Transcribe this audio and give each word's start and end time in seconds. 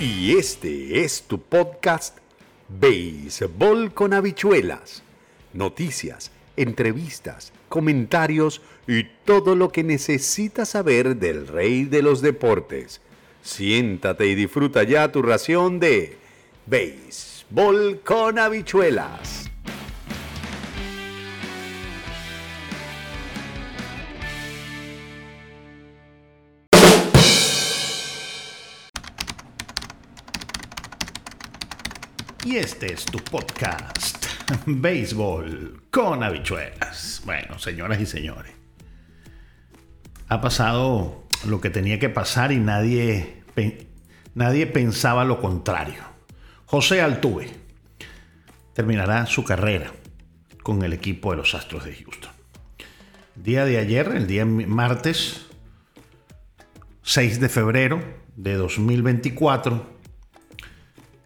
Y 0.00 0.36
este 0.36 1.02
es 1.02 1.22
tu 1.22 1.40
podcast 1.40 2.18
Béisbol 2.68 3.92
con 3.92 4.14
habichuelas. 4.14 5.02
Noticias, 5.52 6.30
entrevistas, 6.56 7.52
comentarios 7.68 8.62
y 8.86 9.08
todo 9.24 9.56
lo 9.56 9.72
que 9.72 9.82
necesitas 9.82 10.68
saber 10.68 11.16
del 11.16 11.48
rey 11.48 11.82
de 11.82 12.02
los 12.02 12.22
deportes. 12.22 13.00
Siéntate 13.42 14.26
y 14.26 14.36
disfruta 14.36 14.84
ya 14.84 15.10
tu 15.10 15.20
ración 15.20 15.80
de 15.80 16.16
Béisbol 16.66 18.00
con 18.04 18.38
habichuelas. 18.38 19.47
Y 32.48 32.56
este 32.56 32.94
es 32.94 33.04
tu 33.04 33.18
podcast, 33.18 34.24
Béisbol 34.66 35.82
con 35.90 36.22
habichuelas. 36.22 37.20
Bueno, 37.26 37.58
señoras 37.58 38.00
y 38.00 38.06
señores, 38.06 38.54
ha 40.28 40.40
pasado 40.40 41.26
lo 41.46 41.60
que 41.60 41.68
tenía 41.68 41.98
que 41.98 42.08
pasar 42.08 42.50
y 42.50 42.56
nadie, 42.56 43.42
nadie 44.34 44.66
pensaba 44.66 45.26
lo 45.26 45.42
contrario. 45.42 46.02
José 46.64 47.02
Altuve 47.02 47.50
terminará 48.72 49.26
su 49.26 49.44
carrera 49.44 49.92
con 50.62 50.82
el 50.82 50.94
equipo 50.94 51.32
de 51.32 51.36
los 51.36 51.54
Astros 51.54 51.84
de 51.84 51.96
Houston. 51.96 52.32
día 53.34 53.66
de 53.66 53.76
ayer, 53.76 54.08
el 54.16 54.26
día 54.26 54.46
martes 54.46 55.44
6 57.02 57.40
de 57.40 57.48
febrero 57.50 58.02
de 58.36 58.54
2024, 58.54 59.97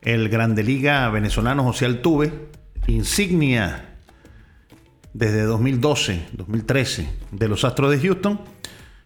el 0.03 0.29
Grande 0.29 0.65
Liga 0.65 1.09
venezolano 1.11 1.63
José 1.63 1.87
Altuve, 1.87 2.33
insignia 2.89 3.97
desde 5.15 5.43
2012, 5.43 6.27
2013 6.33 7.09
de 7.31 7.49
los 7.49 7.65
Astros 7.65 7.91
de 7.91 8.01
Houston, 8.01 8.41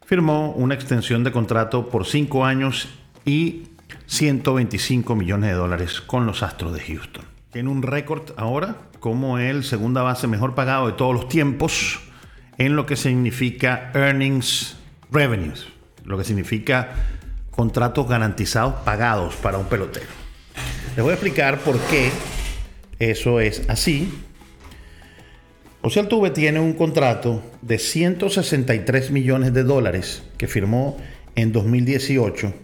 firmó 0.05 0.53
una 0.53 0.75
extensión 0.75 1.23
de 1.23 1.33
contrato 1.33 1.89
por 1.89 2.07
5 2.07 2.45
años 2.45 2.89
y 3.25 3.65
125 4.07 5.15
millones 5.15 5.51
de 5.51 5.57
dólares 5.57 6.01
con 6.01 6.25
los 6.25 6.43
Astros 6.43 6.73
de 6.73 6.81
Houston. 6.81 7.25
Tiene 7.53 7.69
un 7.69 7.83
récord 7.83 8.33
ahora 8.37 8.77
como 9.01 9.39
el 9.39 9.65
segunda 9.65 10.03
base 10.03 10.27
mejor 10.27 10.55
pagado 10.55 10.87
de 10.87 10.93
todos 10.95 11.15
los 11.15 11.29
tiempos 11.29 12.01
en 12.57 12.75
lo 12.75 12.87
que 12.87 12.97
significa 12.97 13.91
earnings 13.95 14.77
revenues, 15.11 15.67
lo 16.05 16.17
que 16.17 16.25
significa 16.25 16.93
contratos 17.51 18.09
garantizados 18.09 18.75
pagados 18.85 19.37
para 19.37 19.59
un 19.59 19.67
pelotero. 19.67 20.26
Les 20.97 21.03
voy 21.03 21.11
a 21.11 21.15
explicar 21.17 21.59
por 21.59 21.79
qué 21.89 22.11
eso 22.99 23.39
es 23.39 23.69
así. 23.69 24.11
José 25.83 26.01
Altuve 26.01 26.31
tiene 26.31 26.59
un 26.59 26.73
contrato 26.73 27.43
de 27.61 27.79
163 27.79 29.11
millones 29.11 29.53
de 29.53 29.63
dólares 29.63 30.23
que 30.39 30.49
firmó 30.49 30.97
en 31.35 31.53
2018 31.53 32.55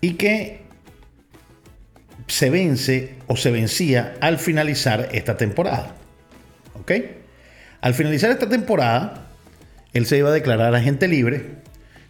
y 0.00 0.14
que 0.14 0.62
se 2.28 2.48
vence 2.48 3.16
o 3.26 3.36
se 3.36 3.50
vencía 3.50 4.14
al 4.22 4.38
finalizar 4.38 5.10
esta 5.12 5.36
temporada. 5.36 5.94
¿Ok? 6.80 6.92
Al 7.82 7.92
finalizar 7.92 8.30
esta 8.30 8.48
temporada, 8.48 9.26
él 9.92 10.06
se 10.06 10.16
iba 10.16 10.30
a 10.30 10.32
declarar 10.32 10.74
agente 10.74 11.08
libre 11.08 11.62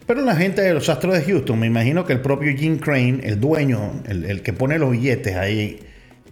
pero 0.06 0.22
la 0.22 0.36
gente 0.36 0.60
de 0.62 0.74
los 0.74 0.88
Astros 0.88 1.14
de 1.14 1.22
Houston, 1.24 1.58
me 1.58 1.66
imagino 1.66 2.04
que 2.04 2.12
el 2.12 2.20
propio 2.20 2.54
Jim 2.56 2.78
Crane, 2.78 3.20
el 3.22 3.40
dueño, 3.40 4.02
el, 4.06 4.42
que 4.42 4.52
pone 4.52 4.78
los 4.78 4.90
billetes 4.90 5.34
ahí 5.36 5.80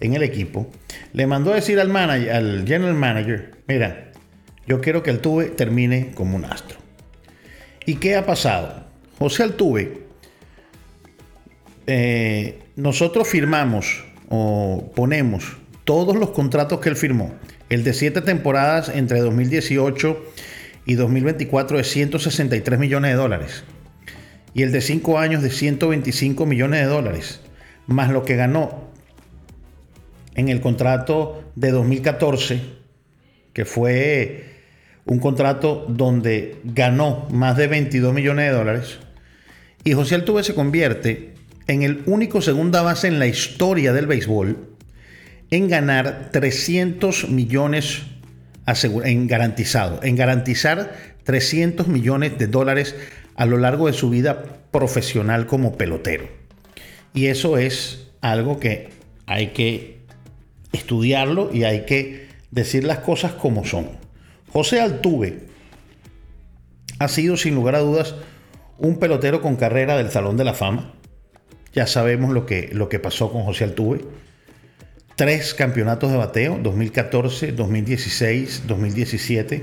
en 0.00 0.14
el 0.14 0.22
equipo, 0.22 0.70
le 1.12 1.26
mandó 1.26 1.52
a 1.52 1.56
decir 1.56 1.80
al, 1.80 1.88
manager, 1.88 2.32
al 2.32 2.66
general 2.66 2.94
manager, 2.94 3.50
mira, 3.66 4.12
yo 4.66 4.80
quiero 4.80 5.02
que 5.02 5.10
Altuve 5.10 5.46
termine 5.46 6.12
como 6.14 6.36
un 6.36 6.44
astro. 6.44 6.78
¿Y 7.86 7.96
qué 7.96 8.16
ha 8.16 8.26
pasado? 8.26 8.84
José 9.18 9.42
Altuve, 9.42 10.02
eh, 11.86 12.60
nosotros 12.76 13.26
firmamos 13.26 14.04
o 14.28 14.92
ponemos 14.94 15.56
todos 15.84 16.16
los 16.16 16.30
contratos 16.30 16.80
que 16.80 16.90
él 16.90 16.96
firmó, 16.96 17.34
el 17.70 17.84
de 17.84 17.94
siete 17.94 18.20
temporadas 18.20 18.90
entre 18.90 19.20
2018 19.20 20.22
y 20.86 20.94
2024 20.94 21.78
de 21.78 21.84
163 21.84 22.78
millones 22.78 23.12
de 23.12 23.16
dólares. 23.16 23.64
Y 24.54 24.62
el 24.62 24.72
de 24.72 24.80
5 24.80 25.18
años 25.18 25.42
de 25.42 25.50
125 25.50 26.46
millones 26.46 26.80
de 26.80 26.86
dólares. 26.86 27.40
Más 27.86 28.10
lo 28.10 28.24
que 28.24 28.36
ganó 28.36 28.90
en 30.34 30.48
el 30.48 30.60
contrato 30.60 31.44
de 31.54 31.70
2014, 31.70 32.60
que 33.52 33.64
fue 33.64 34.44
un 35.04 35.18
contrato 35.18 35.86
donde 35.88 36.58
ganó 36.64 37.26
más 37.30 37.56
de 37.56 37.66
22 37.66 38.14
millones 38.14 38.50
de 38.50 38.56
dólares. 38.56 38.98
Y 39.84 39.92
José 39.92 40.14
Altuve 40.14 40.44
se 40.44 40.54
convierte 40.54 41.34
en 41.66 41.82
el 41.82 42.02
único 42.06 42.40
segunda 42.40 42.82
base 42.82 43.08
en 43.08 43.18
la 43.18 43.26
historia 43.26 43.92
del 43.92 44.06
béisbol 44.06 44.56
en 45.50 45.68
ganar 45.68 46.30
300 46.32 47.28
millones 47.28 48.02
en 48.66 49.26
garantizado, 49.26 50.00
en 50.02 50.16
garantizar 50.16 50.92
300 51.24 51.88
millones 51.88 52.38
de 52.38 52.46
dólares 52.46 52.94
a 53.34 53.46
lo 53.46 53.58
largo 53.58 53.86
de 53.86 53.92
su 53.92 54.10
vida 54.10 54.42
profesional 54.70 55.46
como 55.46 55.76
pelotero. 55.76 56.28
Y 57.14 57.26
eso 57.26 57.58
es 57.58 58.08
algo 58.20 58.58
que 58.58 58.90
hay 59.26 59.48
que 59.48 59.98
estudiarlo 60.72 61.50
y 61.52 61.64
hay 61.64 61.84
que 61.84 62.28
decir 62.50 62.84
las 62.84 62.98
cosas 62.98 63.32
como 63.32 63.64
son. 63.64 63.90
José 64.52 64.80
Altuve 64.80 65.40
ha 66.98 67.08
sido 67.08 67.36
sin 67.36 67.54
lugar 67.54 67.74
a 67.74 67.80
dudas 67.80 68.14
un 68.78 68.98
pelotero 68.98 69.42
con 69.42 69.56
carrera 69.56 69.96
del 69.96 70.10
Salón 70.10 70.36
de 70.36 70.44
la 70.44 70.54
Fama. 70.54 70.94
Ya 71.72 71.86
sabemos 71.86 72.32
lo 72.32 72.46
que, 72.46 72.70
lo 72.72 72.88
que 72.88 72.98
pasó 72.98 73.32
con 73.32 73.42
José 73.42 73.64
Altuve 73.64 74.00
tres 75.16 75.54
campeonatos 75.54 76.10
de 76.10 76.16
bateo, 76.16 76.58
2014, 76.62 77.52
2016, 77.52 78.62
2017. 78.66 79.62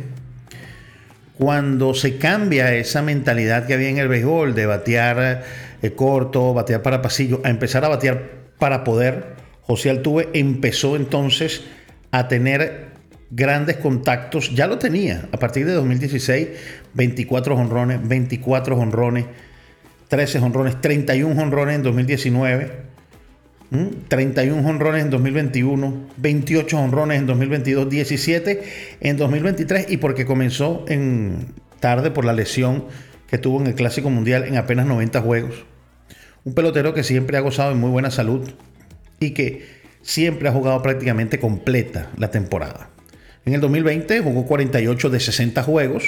Cuando 1.38 1.94
se 1.94 2.18
cambia 2.18 2.76
esa 2.76 3.02
mentalidad 3.02 3.66
que 3.66 3.74
había 3.74 3.90
en 3.90 3.98
el 3.98 4.08
béisbol 4.08 4.54
de 4.54 4.66
batear 4.66 5.44
eh, 5.82 5.92
corto, 5.92 6.54
batear 6.54 6.82
para 6.82 7.02
pasillo, 7.02 7.42
a 7.44 7.50
empezar 7.50 7.86
a 7.86 7.90
batear 7.90 8.40
para 8.58 8.84
poder, 8.84 9.36
José 9.62 9.90
Altuve 9.90 10.30
empezó 10.34 10.96
entonces 10.96 11.64
a 12.12 12.28
tener 12.28 12.90
grandes 13.32 13.78
contactos, 13.78 14.54
ya 14.56 14.68
lo 14.68 14.80
tenía 14.80 15.30
a 15.32 15.38
partir 15.38 15.66
de 15.66 15.74
2016, 15.74 16.48
24 16.94 17.56
honrones, 17.56 18.06
24 18.06 18.76
honrones, 18.76 19.26
13 20.08 20.40
honrones, 20.40 20.82
31 20.82 21.42
honrones 21.42 21.76
en 21.76 21.84
2019 21.84 22.90
31 23.72 24.68
honrones 24.68 25.04
en 25.04 25.12
2021, 25.12 25.94
28 26.18 26.80
honrones 26.80 27.20
en 27.20 27.28
2022, 27.28 27.90
17 27.90 28.64
en 29.02 29.18
2023 29.18 29.92
y 29.92 29.98
porque 29.98 30.26
comenzó 30.26 30.86
en 30.88 31.54
tarde 31.80 32.10
por 32.10 32.26
la 32.26 32.34
lesión 32.34 32.86
que 33.28 33.38
tuvo 33.38 33.62
en 33.62 33.68
el 33.68 33.76
Clásico 33.76 34.10
Mundial 34.10 34.46
en 34.46 34.58
apenas 34.58 34.88
90 34.88 35.22
juegos. 35.22 35.66
Un 36.46 36.56
pelotero 36.56 36.96
que 36.96 37.04
siempre 37.04 37.38
ha 37.38 37.42
gozado 37.42 37.70
de 37.70 37.76
muy 37.76 37.92
buena 37.92 38.10
salud 38.10 38.50
y 39.20 39.32
que 39.32 39.68
siempre 40.02 40.50
ha 40.50 40.52
jugado 40.52 40.82
prácticamente 40.82 41.40
completa 41.40 42.10
la 42.18 42.32
temporada. 42.32 42.90
En 43.46 43.54
el 43.54 43.62
2020 43.62 44.22
jugó 44.22 44.48
48 44.48 45.10
de 45.12 45.20
60 45.20 45.62
juegos, 45.62 46.06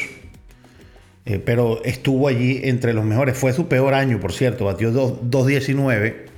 eh, 1.26 1.38
pero 1.38 1.84
estuvo 1.84 2.28
allí 2.28 2.62
entre 2.64 2.94
los 2.94 3.06
mejores. 3.06 3.38
Fue 3.38 3.54
su 3.54 3.68
peor 3.68 3.94
año, 3.94 4.20
por 4.20 4.34
cierto, 4.34 4.66
batió 4.66 4.92
2.19 4.92 6.31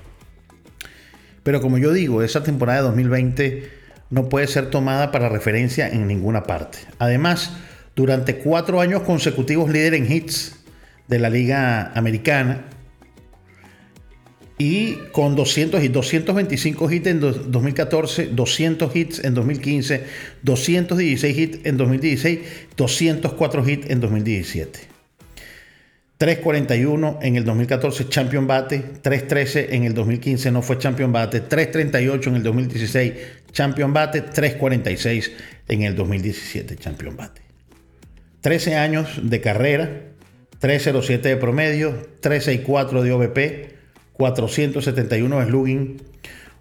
pero 1.44 1.62
como 1.62 1.78
yo 1.78 1.92
digo, 1.94 2.24
esa 2.24 2.44
temporada 2.44 2.80
de 2.80 2.88
2020 2.88 3.70
no 4.10 4.30
puede 4.30 4.48
ser 4.48 4.70
tomada 4.70 5.12
para 5.12 5.30
referencia 5.30 5.90
en 5.90 6.08
ninguna 6.08 6.44
parte. 6.44 6.80
Además, 7.00 7.54
durante 7.96 8.38
cuatro 8.38 8.82
años 8.82 9.04
consecutivos 9.04 9.70
líder 9.70 9.94
en 9.96 10.12
hits 10.12 10.56
de 11.08 11.20
la 11.20 11.30
Liga 11.30 11.92
Americana 11.96 12.66
y 14.58 14.94
con 15.12 15.36
200 15.36 15.84
y 15.84 15.88
225 15.90 16.92
hits 16.92 17.08
en 17.08 17.20
2014, 17.20 18.28
200 18.28 18.96
hits 18.96 19.24
en 19.24 19.34
2015, 19.34 20.04
216 20.44 21.38
hits 21.38 21.60
en 21.66 21.78
2016, 21.78 22.40
204 22.78 23.70
hits 23.70 23.90
en 23.90 24.00
2017. 24.00 24.93
3.41 26.20 27.18
en 27.22 27.36
el 27.36 27.44
2014 27.44 28.08
Champion 28.08 28.48
Bate, 28.48 29.02
3.13 29.02 29.68
en 29.72 29.84
el 29.84 29.94
2015 29.94 30.52
no 30.52 30.62
fue 30.62 30.78
Champion 30.78 31.12
Bate, 31.12 31.44
3.38 31.44 32.28
en 32.28 32.36
el 32.36 32.44
2016 32.44 33.14
Champion 33.52 33.94
Bate, 33.94 34.24
3.46 34.26 35.32
en 35.68 35.82
el 35.84 35.96
2017 35.96 36.78
Champion 36.78 37.18
Bate. 37.18 37.42
13 38.42 38.76
años 38.76 39.20
de 39.24 39.42
carrera, 39.42 40.02
3.07 40.62 41.22
de 41.22 41.38
promedio, 41.38 42.08
3.64 42.22 43.02
de 43.02 43.12
OVP, 43.12 43.76
471 44.14 45.46
slugging, 45.46 46.02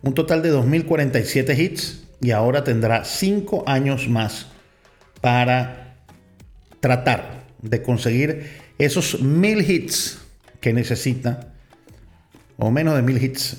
un 0.03 0.15
total 0.15 0.43
de 0.43 0.53
2.047 0.53 1.59
hits 1.59 2.05
y 2.21 2.31
ahora 2.31 2.65
tendrá 2.65 3.05
5 3.05 3.65
años 3.67 4.09
más 4.09 4.49
para 5.21 5.97
tratar 6.81 7.42
de 7.63 7.83
conseguir 7.83 8.51
esos 8.79 9.21
1000 9.21 9.71
hits 9.71 10.19
que 10.61 10.73
necesita, 10.73 11.53
o 12.59 12.71
menos 12.71 12.95
de 12.95 13.03
1000 13.03 13.23
hits, 13.23 13.57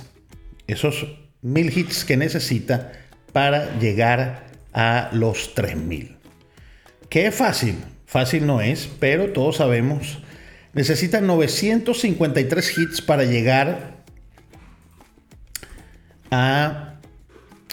esos 0.68 1.08
1000 1.42 1.78
hits 1.78 2.06
que 2.06 2.18
necesita 2.18 2.92
para 3.32 3.78
llegar 3.80 4.48
a 4.74 5.10
los 5.14 5.56
3000. 5.56 6.18
¿Qué 7.10 7.28
es 7.28 7.36
fácil? 7.36 7.76
Fácil 8.06 8.46
no 8.46 8.62
es, 8.62 8.90
pero 9.00 9.34
todos 9.34 9.58
sabemos, 9.58 10.20
necesita 10.74 11.22
953 11.22 12.78
hits 12.78 13.02
para 13.02 13.24
llegar 13.24 14.04
a 16.32 17.00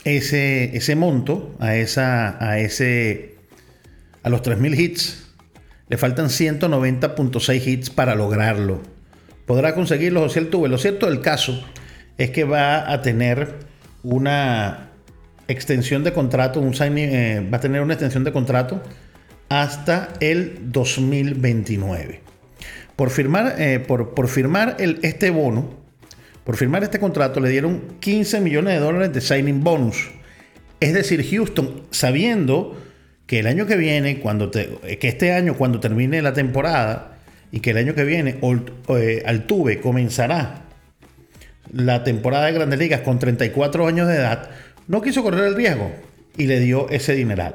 ese, 0.05 0.77
ese 0.77 0.97
monto, 0.97 1.57
a, 1.61 1.77
esa, 1.77 2.43
a, 2.45 2.59
ese, 2.59 3.37
a 4.23 4.29
los 4.31 4.43
3000 4.43 4.81
hits. 4.81 5.30
Le 5.91 5.99
faltan 5.99 6.27
190.6 6.27 7.67
hits 7.67 7.91
para 7.91 8.15
lograrlo. 8.15 8.81
¿Podrá 9.45 9.75
conseguirlo 9.75 10.21
José 10.21 10.39
Altuve? 10.39 10.69
Lo 10.69 10.79
cierto 10.79 11.07
del 11.07 11.21
caso 11.21 11.61
es 12.17 12.31
que 12.31 12.45
va 12.45 12.93
a 12.93 13.03
tener 13.03 13.57
una 14.05 14.91
extensión 15.49 16.05
de 16.05 16.13
contrato, 16.13 16.61
un 16.61 16.75
eh, 16.81 17.45
va 17.53 17.57
a 17.57 17.61
tener 17.61 17.83
una 17.83 17.95
extensión 17.95 18.23
de 18.23 18.31
contrato 18.31 18.81
hasta 19.49 20.11
el 20.21 20.71
2029. 20.71 22.21
Por 22.95 23.11
firmar, 23.11 23.57
eh, 23.59 23.81
por, 23.81 24.15
por 24.15 24.29
firmar 24.29 24.77
este 24.79 25.31
bono, 25.31 25.75
por 26.45 26.57
firmar 26.57 26.85
este 26.85 27.01
contrato 27.01 27.41
le 27.41 27.49
dieron 27.49 27.97
15 27.99 28.41
millones 28.41 28.75
de 28.75 28.81
dólares 28.81 29.13
de 29.13 29.21
signing 29.21 29.65
bonus. 29.65 30.13
Es 30.79 30.95
decir, 30.95 31.29
Houston, 31.29 31.83
sabiendo 31.91 32.77
que 33.31 33.39
el 33.39 33.47
año 33.47 33.65
que 33.65 33.77
viene, 33.77 34.19
cuando 34.19 34.51
que 34.51 34.99
este 35.03 35.33
año 35.33 35.55
cuando 35.55 35.79
termine 35.79 36.21
la 36.21 36.33
temporada 36.33 37.19
y 37.53 37.61
que 37.61 37.71
el 37.71 37.77
año 37.77 37.95
que 37.95 38.03
viene 38.03 38.41
eh, 38.89 39.23
Altuve 39.25 39.79
comenzará 39.79 40.63
la 41.73 42.03
temporada 42.03 42.47
de 42.47 42.53
Grandes 42.55 42.81
Ligas 42.81 43.03
con 43.03 43.21
34 43.21 43.87
años 43.87 44.09
de 44.09 44.17
edad, 44.17 44.51
no 44.89 45.01
quiso 45.01 45.23
correr 45.23 45.45
el 45.45 45.55
riesgo 45.55 45.93
y 46.37 46.47
le 46.47 46.59
dio 46.59 46.89
ese 46.91 47.15
dineral. 47.15 47.55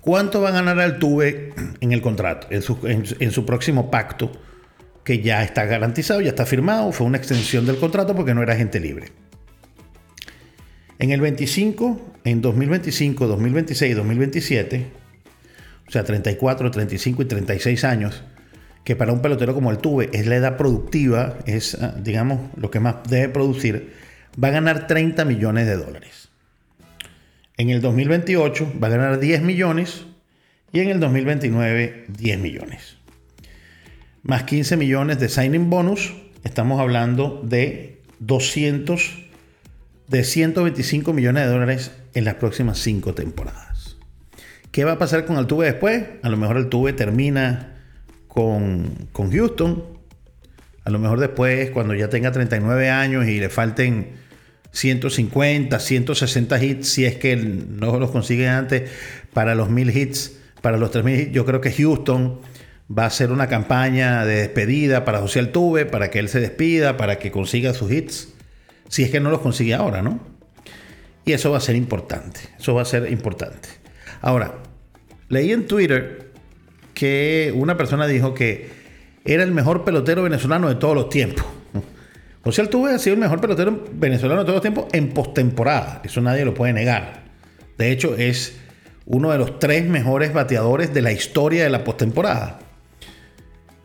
¿Cuánto 0.00 0.40
va 0.40 0.48
a 0.48 0.52
ganar 0.52 0.80
Altuve 0.80 1.52
en 1.82 1.92
el 1.92 2.00
contrato, 2.00 2.46
en 2.48 2.62
su, 2.62 2.78
en 2.86 3.30
su 3.30 3.44
próximo 3.44 3.90
pacto? 3.90 4.32
que 5.04 5.20
ya 5.20 5.44
está 5.44 5.66
garantizado, 5.66 6.22
ya 6.22 6.30
está 6.30 6.46
firmado, 6.46 6.90
fue 6.92 7.06
una 7.06 7.18
extensión 7.18 7.66
del 7.66 7.76
contrato 7.76 8.16
porque 8.16 8.32
no 8.32 8.42
era 8.42 8.56
gente 8.56 8.80
libre. 8.80 9.12
En 10.98 11.10
el 11.10 11.20
25, 11.20 12.13
en 12.24 12.40
2025, 12.40 13.26
2026, 13.26 13.96
2027, 13.96 14.86
o 15.86 15.90
sea, 15.90 16.04
34, 16.04 16.70
35 16.70 17.22
y 17.22 17.24
36 17.26 17.84
años, 17.84 18.22
que 18.84 18.96
para 18.96 19.12
un 19.12 19.22
pelotero 19.22 19.54
como 19.54 19.70
el 19.70 19.78
Tuve 19.78 20.10
es 20.12 20.26
la 20.26 20.36
edad 20.36 20.56
productiva, 20.56 21.38
es, 21.46 21.74
ah, 21.74 21.94
digamos, 22.02 22.40
lo 22.56 22.70
que 22.70 22.80
más 22.80 22.96
debe 23.08 23.28
producir, 23.28 23.92
va 24.42 24.48
a 24.48 24.52
ganar 24.52 24.86
30 24.86 25.24
millones 25.24 25.66
de 25.66 25.76
dólares. 25.76 26.28
En 27.56 27.70
el 27.70 27.80
2028 27.80 28.72
va 28.82 28.88
a 28.88 28.90
ganar 28.90 29.20
10 29.20 29.42
millones 29.42 30.04
y 30.72 30.80
en 30.80 30.88
el 30.88 31.00
2029 31.00 32.06
10 32.08 32.38
millones 32.40 32.96
más 34.24 34.44
15 34.44 34.78
millones 34.78 35.20
de 35.20 35.28
signing 35.28 35.68
bonus, 35.68 36.14
estamos 36.44 36.80
hablando 36.80 37.42
de 37.44 38.00
200, 38.20 39.23
de 40.08 40.24
125 40.24 41.12
millones 41.12 41.44
de 41.44 41.50
dólares 41.50 41.92
en 42.14 42.24
las 42.24 42.34
próximas 42.34 42.78
5 42.78 43.14
temporadas. 43.14 43.96
¿Qué 44.70 44.84
va 44.84 44.92
a 44.92 44.98
pasar 44.98 45.24
con 45.24 45.36
Altuve 45.36 45.66
después? 45.66 46.04
A 46.22 46.28
lo 46.28 46.36
mejor 46.36 46.56
Altuve 46.56 46.92
termina 46.92 47.76
con, 48.28 49.08
con 49.12 49.30
Houston. 49.30 49.84
A 50.84 50.90
lo 50.90 50.98
mejor 50.98 51.20
después, 51.20 51.70
cuando 51.70 51.94
ya 51.94 52.08
tenga 52.08 52.32
39 52.32 52.90
años 52.90 53.26
y 53.26 53.38
le 53.38 53.48
falten 53.48 54.24
150, 54.72 55.78
160 55.78 56.64
hits, 56.64 56.88
si 56.88 57.04
es 57.04 57.16
que 57.16 57.36
no 57.36 57.98
los 57.98 58.10
consigue 58.10 58.48
antes 58.48 58.90
para 59.32 59.54
los 59.54 59.70
1000 59.70 59.96
hits, 59.96 60.38
para 60.60 60.76
los 60.76 60.90
3000 60.90 61.20
hits, 61.20 61.32
yo 61.32 61.46
creo 61.46 61.60
que 61.60 61.72
Houston 61.72 62.40
va 62.90 63.06
a 63.06 63.10
ser 63.10 63.30
una 63.32 63.46
campaña 63.46 64.26
de 64.26 64.34
despedida 64.36 65.04
para 65.04 65.20
José 65.20 65.38
Altuve, 65.38 65.86
para 65.86 66.10
que 66.10 66.18
él 66.18 66.28
se 66.28 66.40
despida, 66.40 66.96
para 66.96 67.18
que 67.18 67.30
consiga 67.30 67.72
sus 67.72 67.90
hits, 67.90 68.33
si 68.88 69.02
es 69.02 69.10
que 69.10 69.20
no 69.20 69.30
los 69.30 69.40
consigue 69.40 69.74
ahora, 69.74 70.02
¿no? 70.02 70.20
Y 71.24 71.32
eso 71.32 71.50
va 71.50 71.58
a 71.58 71.60
ser 71.60 71.76
importante, 71.76 72.40
eso 72.58 72.74
va 72.74 72.82
a 72.82 72.84
ser 72.84 73.10
importante. 73.10 73.68
Ahora, 74.20 74.56
leí 75.28 75.52
en 75.52 75.66
Twitter 75.66 76.30
que 76.92 77.52
una 77.56 77.76
persona 77.76 78.06
dijo 78.06 78.34
que 78.34 78.70
era 79.24 79.42
el 79.42 79.52
mejor 79.52 79.84
pelotero 79.84 80.22
venezolano 80.22 80.68
de 80.68 80.74
todos 80.74 80.94
los 80.94 81.08
tiempos. 81.08 81.44
José 82.42 82.60
Altuve 82.60 82.92
ha 82.92 82.98
sido 82.98 83.14
el 83.14 83.20
mejor 83.20 83.40
pelotero 83.40 83.84
venezolano 83.92 84.40
de 84.40 84.44
todos 84.44 84.56
los 84.56 84.62
tiempos 84.62 84.86
en 84.92 85.08
postemporada, 85.10 86.02
eso 86.04 86.20
nadie 86.20 86.44
lo 86.44 86.52
puede 86.52 86.74
negar. 86.74 87.24
De 87.78 87.90
hecho, 87.90 88.14
es 88.16 88.58
uno 89.06 89.30
de 89.32 89.38
los 89.38 89.58
tres 89.58 89.86
mejores 89.86 90.32
bateadores 90.32 90.92
de 90.92 91.02
la 91.02 91.12
historia 91.12 91.64
de 91.64 91.70
la 91.70 91.84
postemporada. 91.84 92.60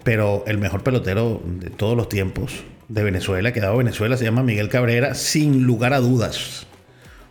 Pero 0.04 0.44
el 0.48 0.58
mejor 0.58 0.84
pelotero 0.84 1.42
de 1.46 1.70
todos 1.70 1.96
los 1.96 2.10
tiempos 2.10 2.64
de 2.90 3.04
Venezuela, 3.04 3.54
que 3.54 3.62
dado 3.62 3.78
Venezuela, 3.78 4.18
se 4.18 4.26
llama 4.26 4.44
Miguel 4.44 4.68
Cabrera, 4.68 5.14
sin 5.14 5.64
lugar 5.64 5.94
a 5.94 6.00
dudas. 6.00 6.66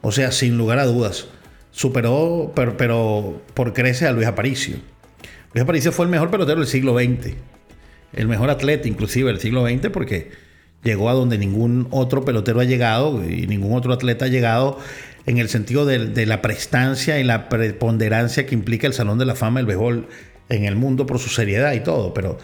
O 0.01 0.13
sea, 0.13 0.33
sin 0.33 0.57
lugar 0.57 0.79
a 0.79 0.87
dudas. 0.87 1.27
Superó, 1.73 2.53
pero, 2.55 3.43
por 3.55 3.75
crece 3.75 4.07
a 4.07 4.13
Luis 4.13 4.27
Aparicio. 4.27 4.77
Luis 5.53 5.63
Aparicio 5.63 5.93
fue 5.93 6.07
el 6.07 6.11
mejor 6.11 6.31
pelotero 6.31 6.61
del 6.61 6.69
siglo 6.69 6.97
XX. 6.97 7.35
El 8.15 8.29
mejor 8.29 8.51
atleta, 8.51 8.89
inclusive, 8.89 9.31
del 9.31 9.41
siglo 9.41 9.67
XX, 9.67 9.91
porque 9.91 10.31
llegó 10.85 11.11
a 11.11 11.13
donde 11.13 11.39
ningún 11.39 11.89
otro 11.91 12.25
pelotero 12.25 12.61
ha 12.61 12.65
llegado 12.65 13.23
y 13.29 13.49
ningún 13.49 13.77
otro 13.77 13.93
atleta 13.93 14.27
ha 14.27 14.29
llegado 14.29 14.79
en 15.27 15.39
el 15.39 15.49
sentido 15.49 15.85
de, 15.85 16.07
de, 16.07 16.25
la 16.25 16.41
prestancia 16.41 17.19
y 17.19 17.25
la 17.25 17.49
preponderancia 17.49 18.47
que 18.47 18.55
implica 18.55 18.87
el 18.87 18.95
Salón 18.95 19.19
de 19.19 19.27
la 19.27 19.35
Fama 19.35 19.59
del 19.59 19.67
béisbol 19.67 20.07
en 20.49 20.65
el 20.65 20.77
mundo 20.77 21.05
por 21.05 21.19
su 21.19 21.29
seriedad 21.29 21.73
y 21.73 21.81
todo. 21.81 22.15
Pero 22.15 22.39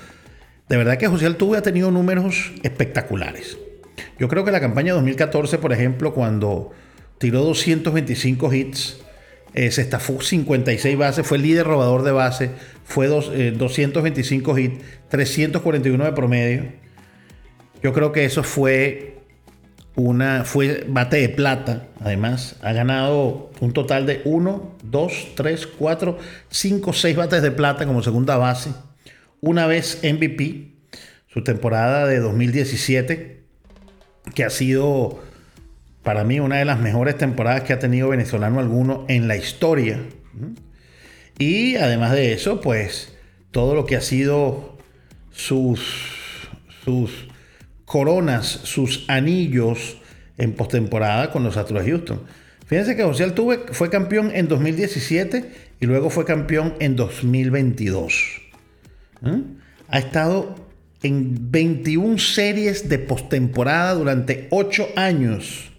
de 0.68 0.76
verdad 0.76 0.96
que 0.96 1.08
José 1.08 1.26
Altuve 1.26 1.58
ha 1.58 1.62
tenido 1.62 1.90
números 1.90 2.52
espectaculares. 2.62 3.58
Yo 4.18 4.28
creo 4.28 4.44
que 4.44 4.50
la 4.50 4.60
campaña 4.60 4.94
2014, 4.94 5.58
por 5.58 5.72
ejemplo, 5.72 6.14
cuando 6.14 6.72
tiró 7.18 7.42
225 7.42 8.52
hits, 8.52 9.00
eh, 9.52 9.70
se 9.70 9.82
estafó 9.82 10.20
56 10.20 10.96
bases, 10.96 11.26
fue 11.26 11.36
el 11.36 11.42
líder 11.42 11.66
robador 11.66 12.02
de 12.02 12.12
base, 12.12 12.50
fue 12.84 13.06
225 13.06 14.56
eh, 14.56 14.62
hits, 14.62 14.84
341 15.08 16.04
de 16.04 16.12
promedio. 16.12 16.64
Yo 17.82 17.92
creo 17.92 18.12
que 18.12 18.24
eso 18.24 18.42
fue 18.42 19.18
una 19.96 20.44
fue 20.44 20.84
bate 20.88 21.18
de 21.18 21.28
plata. 21.28 21.88
Además, 22.00 22.56
ha 22.62 22.72
ganado 22.72 23.50
un 23.60 23.72
total 23.72 24.06
de 24.06 24.22
1, 24.24 24.76
2, 24.82 25.26
3, 25.36 25.66
4, 25.66 26.18
5, 26.48 26.92
6 26.92 27.16
bates 27.16 27.42
de 27.42 27.50
plata 27.50 27.86
como 27.86 28.02
segunda 28.02 28.36
base 28.36 28.70
una 29.44 29.66
vez 29.66 30.00
MVP, 30.02 30.72
su 31.28 31.44
temporada 31.44 32.06
de 32.06 32.18
2017, 32.18 33.42
que 34.34 34.44
ha 34.44 34.50
sido 34.50 35.22
para 36.02 36.24
mí 36.24 36.40
una 36.40 36.56
de 36.56 36.64
las 36.64 36.80
mejores 36.80 37.18
temporadas 37.18 37.62
que 37.62 37.72
ha 37.72 37.78
tenido 37.78 38.08
venezolano 38.08 38.58
alguno 38.58 39.04
en 39.08 39.28
la 39.28 39.36
historia. 39.36 40.00
Y 41.38 41.76
además 41.76 42.12
de 42.12 42.32
eso, 42.32 42.60
pues 42.60 43.14
todo 43.50 43.74
lo 43.74 43.84
que 43.86 43.96
ha 43.96 44.00
sido 44.00 44.78
sus, 45.30 46.48
sus 46.84 47.28
coronas, 47.84 48.46
sus 48.46 49.04
anillos 49.08 49.98
en 50.38 50.52
postemporada 50.52 51.30
con 51.30 51.44
los 51.44 51.56
Astros 51.56 51.84
de 51.84 51.90
Houston. 51.90 52.20
Fíjense 52.66 52.96
que 52.96 53.04
José 53.04 53.24
Altuve 53.24 53.60
fue 53.72 53.90
campeón 53.90 54.30
en 54.34 54.48
2017 54.48 55.50
y 55.80 55.86
luego 55.86 56.08
fue 56.08 56.24
campeón 56.24 56.74
en 56.80 56.96
2022. 56.96 58.43
¿Mm? 59.24 59.58
Ha 59.88 59.98
estado 59.98 60.54
en 61.02 61.50
21 61.50 62.18
series 62.18 62.88
de 62.88 62.98
postemporada 62.98 63.94
durante 63.94 64.48
8 64.50 64.88
años. 64.96 65.70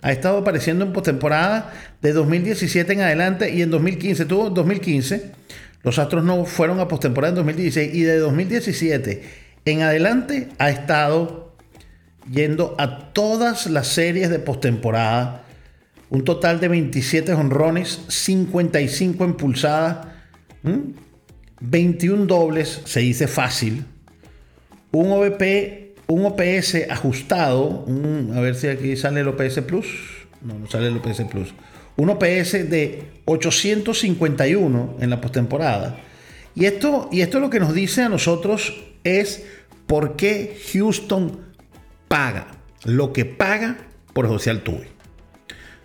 Ha 0.00 0.12
estado 0.12 0.38
apareciendo 0.38 0.84
en 0.84 0.92
postemporada 0.92 1.72
de 2.00 2.12
2017 2.12 2.92
en 2.92 3.00
adelante 3.00 3.54
y 3.54 3.62
en 3.62 3.70
2015. 3.70 4.24
Tuvo 4.24 4.50
2015. 4.50 5.32
Los 5.82 5.98
Astros 5.98 6.24
no 6.24 6.44
fueron 6.44 6.80
a 6.80 6.88
postemporada 6.88 7.30
en 7.30 7.36
2016 7.36 7.94
y 7.94 8.02
de 8.02 8.18
2017 8.18 9.22
en 9.64 9.82
adelante 9.82 10.48
ha 10.58 10.70
estado 10.70 11.54
yendo 12.30 12.74
a 12.78 13.12
todas 13.12 13.66
las 13.66 13.88
series 13.88 14.30
de 14.30 14.38
postemporada. 14.38 15.44
Un 16.10 16.24
total 16.24 16.60
de 16.60 16.68
27 16.68 17.32
honrones, 17.32 18.02
55 18.08 19.24
impulsadas. 19.24 20.08
21 21.62 22.26
dobles, 22.26 22.82
se 22.84 23.00
dice 23.00 23.28
fácil. 23.28 23.84
Un 24.90 25.10
OVP 25.10 25.82
un 26.12 26.26
OPS 26.26 26.90
ajustado, 26.90 27.86
a 28.34 28.40
ver 28.40 28.54
si 28.54 28.68
aquí 28.68 28.96
sale 28.96 29.20
el 29.20 29.28
OPS 29.28 29.60
Plus. 29.62 29.86
No, 30.42 30.58
no 30.58 30.66
sale 30.68 30.88
el 30.88 30.96
OPS 30.98 31.22
Plus. 31.30 31.54
Un 31.96 32.10
OPS 32.10 32.68
de 32.68 33.04
851 33.24 34.96
en 35.00 35.10
la 35.10 35.20
postemporada. 35.20 35.98
Y 36.54 36.66
esto, 36.66 37.08
y 37.10 37.22
esto 37.22 37.40
lo 37.40 37.48
que 37.48 37.60
nos 37.60 37.72
dice 37.72 38.02
a 38.02 38.08
nosotros 38.08 38.74
es 39.04 39.44
por 39.86 40.16
qué 40.16 40.58
Houston 40.72 41.40
paga 42.08 42.48
lo 42.84 43.12
que 43.12 43.24
paga 43.24 43.78
por 44.12 44.26
José 44.28 44.50
Altuve. 44.50 44.88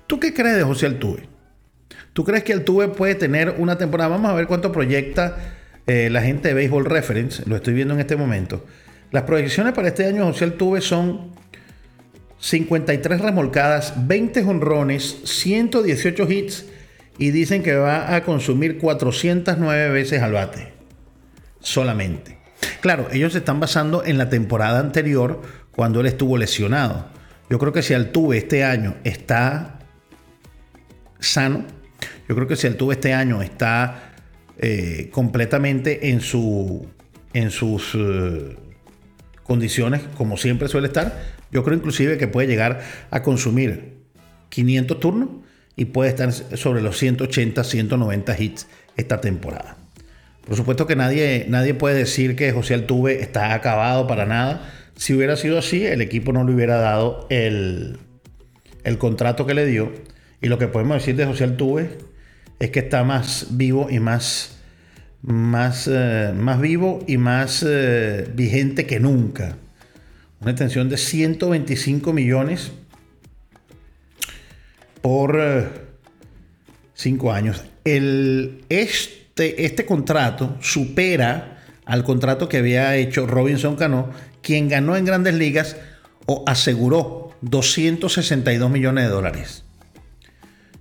¿Tú 0.08 0.20
qué 0.20 0.34
crees 0.34 0.58
de 0.58 0.64
José 0.64 0.88
Altuve? 0.88 1.28
¿Tú 2.12 2.24
crees 2.24 2.44
que 2.44 2.54
Altuve 2.54 2.90
puede 2.90 3.16
tener 3.16 3.56
una 3.60 3.78
temporada? 3.78 4.10
Vamos 4.10 4.32
a 4.32 4.34
ver 4.34 4.48
cuánto 4.48 4.72
proyecta 4.72 5.57
eh, 5.88 6.10
la 6.12 6.22
gente 6.22 6.50
de 6.50 6.54
Baseball 6.54 6.86
Reference. 6.86 7.44
Lo 7.46 7.56
estoy 7.56 7.74
viendo 7.74 7.94
en 7.94 8.02
este 8.02 8.16
momento. 8.16 8.66
Las 9.12 9.24
proyecciones 9.24 9.74
para 9.74 9.88
este 9.88 10.06
año 10.06 10.26
José 10.26 10.44
Altuve 10.44 10.82
son 10.82 11.32
53 12.40 13.22
remolcadas, 13.22 13.94
20 14.06 14.44
honrones, 14.44 15.22
118 15.24 16.30
hits 16.30 16.66
y 17.18 17.32
dicen 17.32 17.64
que 17.64 17.76
va 17.76 18.16
a 18.16 18.24
consumir 18.24 18.78
409 18.78 19.90
veces 19.90 20.22
al 20.22 20.34
bate. 20.34 20.74
Solamente. 21.60 22.38
Claro, 22.82 23.08
ellos 23.12 23.32
se 23.32 23.40
están 23.40 23.60
basando 23.60 24.04
en 24.06 24.18
la 24.18 24.30
temporada 24.30 24.80
anterior 24.80 25.42
cuando 25.72 26.02
él 26.02 26.06
estuvo 26.06 26.38
lesionado. 26.38 27.08
Yo 27.50 27.60
creo 27.60 27.72
que 27.72 27.82
si 27.82 27.94
Altuve 27.94 28.38
este 28.38 28.64
año 28.64 28.96
está 29.04 29.80
sano, 31.20 31.66
yo 32.28 32.36
creo 32.36 32.48
que 32.48 32.56
si 32.56 32.68
Altuve 32.68 32.96
este 32.96 33.14
año 33.14 33.42
está 33.42 34.07
eh, 34.60 35.10
completamente 35.12 36.10
en, 36.10 36.22
su, 36.22 36.88
en 37.34 37.52
sus 37.52 37.94
eh, 37.96 38.56
condiciones, 39.44 40.02
como 40.16 40.38
siempre 40.38 40.68
suele 40.68 40.88
estar, 40.88 41.22
yo 41.52 41.64
creo 41.64 41.78
inclusive 41.78 42.18
que 42.18 42.28
puede 42.28 42.48
llegar 42.48 42.82
a 43.12 43.22
consumir 43.22 43.98
500 44.50 45.00
turnos 45.00 45.30
y 45.76 45.86
puede 45.86 46.10
estar 46.10 46.32
sobre 46.32 46.82
los 46.82 46.98
180, 46.98 47.64
190 47.64 48.42
hits 48.42 48.68
esta 48.96 49.22
temporada. 49.22 49.78
Por 50.46 50.56
supuesto 50.56 50.88
que 50.88 50.96
nadie, 50.96 51.46
nadie 51.50 51.74
puede 51.74 51.96
decir 51.96 52.36
que 52.36 52.52
José 52.52 52.74
Altuve 52.74 53.22
está 53.22 53.54
acabado 53.54 54.08
para 54.08 54.26
nada. 54.26 54.74
Si 54.96 55.14
hubiera 55.14 55.36
sido 55.36 55.60
así, 55.60 55.86
el 55.86 56.02
equipo 56.02 56.34
no 56.34 56.44
le 56.46 56.54
hubiera 56.54 56.78
dado 56.78 57.28
el, 57.30 58.00
el 58.84 58.98
contrato 58.98 59.46
que 59.46 59.54
le 59.54 59.66
dio. 59.66 59.92
Y 60.42 60.48
lo 60.48 60.58
que 60.58 60.68
podemos 60.68 60.98
decir 60.98 61.16
de 61.16 61.26
José 61.26 61.44
Altuve 61.44 61.98
es 62.60 62.72
que 62.72 62.80
está 62.80 63.04
más 63.04 63.48
vivo 63.52 63.88
y 63.90 64.00
más, 64.00 64.58
más, 65.22 65.88
eh, 65.92 66.34
más 66.36 66.60
vivo 66.60 67.04
y 67.08 67.18
más 67.18 67.64
eh, 67.68 68.30
vigente 68.34 68.86
que 68.86 69.00
nunca. 69.00 69.58
Una 70.40 70.52
extensión 70.52 70.90
de 70.90 70.98
125 70.98 72.14
millones 72.14 72.72
por 75.02 75.40
5 76.94 77.28
eh, 77.28 77.36
años. 77.36 77.64
El, 77.84 78.66
este, 78.70 79.66
este 79.66 79.86
contrato 79.86 80.58
supera 80.62 81.64
al 81.86 82.04
contrato 82.04 82.50
que 82.50 82.58
había 82.58 82.96
hecho 82.98 83.26
Robinson 83.28 83.78
Cano, 83.78 84.10
quien 84.42 84.68
ganó 84.68 84.98
en 84.98 85.06
grandes 85.06 85.36
ligas 85.36 85.78
o 86.26 86.44
aseguró 86.46 87.32
262 87.42 88.70
millones 88.70 89.06
de 89.06 89.10
dólares. 89.10 89.64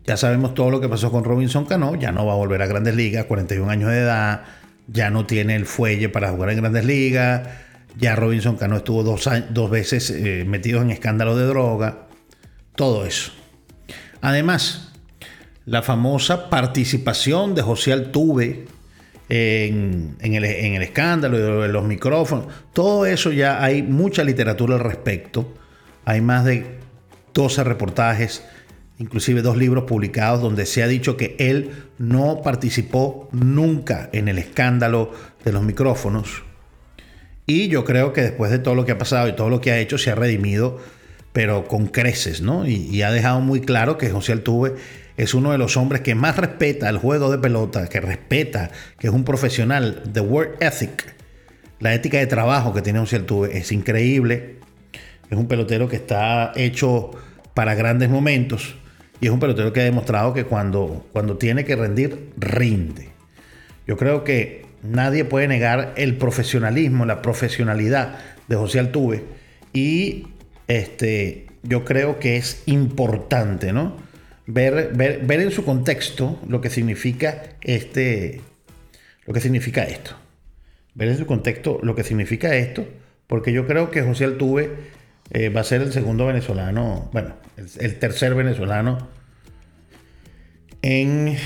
Ya 0.07 0.17
sabemos 0.17 0.55
todo 0.55 0.71
lo 0.71 0.81
que 0.81 0.89
pasó 0.89 1.11
con 1.11 1.25
Robinson 1.25 1.65
Cano, 1.65 1.97
ya 1.97 2.13
no 2.13 2.25
va 2.27 2.35
a 2.35 2.37
volver 2.37 2.63
a 2.63 2.67
grandes 2.67 2.95
ligas, 2.95 3.25
41 3.25 3.69
años 3.71 3.91
de 3.91 3.99
edad, 3.99 4.43
ya 4.87 5.11
no 5.11 5.27
tiene 5.27 5.57
el 5.57 5.67
fuelle 5.67 6.09
para 6.09 6.31
jugar 6.31 6.51
en 6.51 6.59
grandes 6.59 6.85
ligas, 6.85 7.49
ya 7.97 8.15
Robinson 8.15 8.57
Cano 8.57 8.77
estuvo 8.77 9.03
dos, 9.03 9.29
dos 9.51 9.71
veces 9.71 10.11
eh, 10.11 10.45
metido 10.47 10.81
en 10.81 10.91
escándalo 10.91 11.37
de 11.37 11.47
droga, 11.47 12.07
todo 12.77 13.05
eso. 13.05 13.33
Además, 14.21 14.93
la 15.65 15.83
famosa 15.83 16.49
participación 16.49 17.55
de 17.55 17.63
José 17.63 17.93
Altuve 17.93 18.67
en, 19.29 20.17
el, 20.21 20.45
escándalo 20.45 21.63
de 21.63 21.69
los 21.69 21.85
micrófonos, 21.85 22.47
todo 22.73 23.07
eso 23.07 23.33
ya 23.33 23.63
hay 23.63 23.83
mucha 23.83 24.23
literatura 24.23 24.77
al 24.77 24.81
respecto. 24.81 25.55
Hay 26.05 26.21
más 26.21 26.45
de 26.45 26.79
12 27.35 27.65
reportajes, 27.65 28.45
inclusive 28.99 29.43
dos 29.43 29.57
libros 29.57 29.85
publicados 29.85 30.41
donde 30.41 30.67
se 30.67 30.83
ha 30.83 30.89
dicho 30.89 31.17
que 31.17 31.37
él 31.39 31.71
no 31.99 32.41
participó 32.43 33.29
nunca 33.33 34.09
en 34.13 34.29
el 34.29 34.39
escándalo 34.39 35.13
de 35.45 35.53
los 35.53 35.63
micrófonos. 35.63 36.45
Y 37.47 37.69
yo 37.69 37.85
creo 37.85 38.13
que 38.13 38.23
después 38.23 38.51
de 38.51 38.59
todo 38.59 38.75
lo 38.75 38.85
que 38.85 38.93
ha 38.93 38.99
pasado 38.99 39.29
y 39.29 39.37
todo 39.37 39.51
lo 39.51 39.61
que 39.61 39.71
ha 39.71 39.79
hecho, 39.79 39.99
se 39.99 40.11
ha 40.11 40.15
redimido 40.15 40.79
pero 41.37 41.69
con 41.69 41.89
creces, 41.89 42.41
¿no? 42.41 42.67
Y, 42.67 43.03
ha 43.03 43.11
dejado 43.11 43.43
muy 43.43 43.61
claro 43.61 43.99
que 43.99 44.09
José 44.09 44.33
Altuve 44.33 44.77
es 45.19 45.35
uno 45.35 45.53
de 45.53 45.59
los 45.59 45.77
hombres 45.77 46.01
que 46.01 46.15
más 46.15 46.39
respeta 46.39 46.89
el 46.89 46.97
juego 46.97 47.31
de 47.31 47.37
pelota, 47.37 47.89
que 47.89 48.01
respeta, 48.01 48.71
que 48.99 49.09
es 49.09 49.13
un 49.13 49.23
profesional, 49.23 50.03
the 50.15 50.21
work 50.21 50.57
ethic, 50.61 51.15
la 51.79 51.93
ética 51.93 52.17
de 52.17 52.27
trabajo 52.27 52.73
que 52.73 52.81
tiene 52.81 53.01
José 53.01 53.17
Altuve 53.17 53.59
es 53.59 53.71
increíble. 53.71 54.61
Es 55.31 55.37
un 55.37 55.47
pelotero 55.47 55.91
que 55.91 55.97
está 55.97 56.53
hecho 56.57 57.11
para 57.53 57.75
grandes 57.75 58.09
momentos 58.09 58.77
y 59.21 59.27
es 59.27 59.33
un 59.33 59.41
pelotero 59.41 59.73
que 59.73 59.81
ha 59.81 59.85
demostrado 59.85 60.35
que 60.35 60.45
cuando, 60.45 61.07
cuando 61.13 61.37
tiene 61.37 61.65
que 61.65 61.77
rendir, 61.77 62.31
rinde. 62.37 63.09
Yo 63.87 63.97
creo 63.97 64.25
que 64.25 64.67
nadie 64.83 65.25
puede 65.25 65.49
negar 65.49 65.95
el 65.97 66.17
profesionalismo, 66.17 67.07
la 67.07 67.23
profesionalidad 67.23 68.19
de 68.49 68.57
José 68.57 68.79
Altuve 68.79 69.25
y 69.73 70.29
este, 70.69 71.47
yo 71.63 71.85
creo 71.85 72.19
que 72.19 72.37
es 72.37 72.63
importante, 72.67 73.73
¿no? 73.73 73.97
Ver, 74.47 74.93
ver, 74.95 75.41
en 75.41 75.51
su 75.51 75.65
contexto 75.65 76.39
lo 76.47 76.61
que 76.61 76.71
significa 76.71 77.43
este, 77.63 78.41
lo 79.25 79.35
que 79.35 79.41
significa 79.41 79.83
esto. 79.83 80.13
Ver 80.95 81.09
en 81.09 81.19
su 81.19 81.27
contexto 81.27 81.81
lo 81.83 81.95
que 81.97 82.05
significa 82.05 82.55
esto, 82.55 82.87
porque 83.27 83.53
yo 83.53 83.67
creo 83.67 83.91
que 83.91 84.03
José 84.03 84.25
Altuve 84.25 84.71
eh, 85.31 85.49
va 85.49 85.61
a 85.61 85.65
ser 85.65 85.83
el 85.83 85.93
segundo 85.93 86.27
venezolano, 86.27 87.09
bueno, 87.13 87.35
el, 87.57 87.99
tercer 87.99 88.35
venezolano 88.35 89.09
en, 90.83 91.37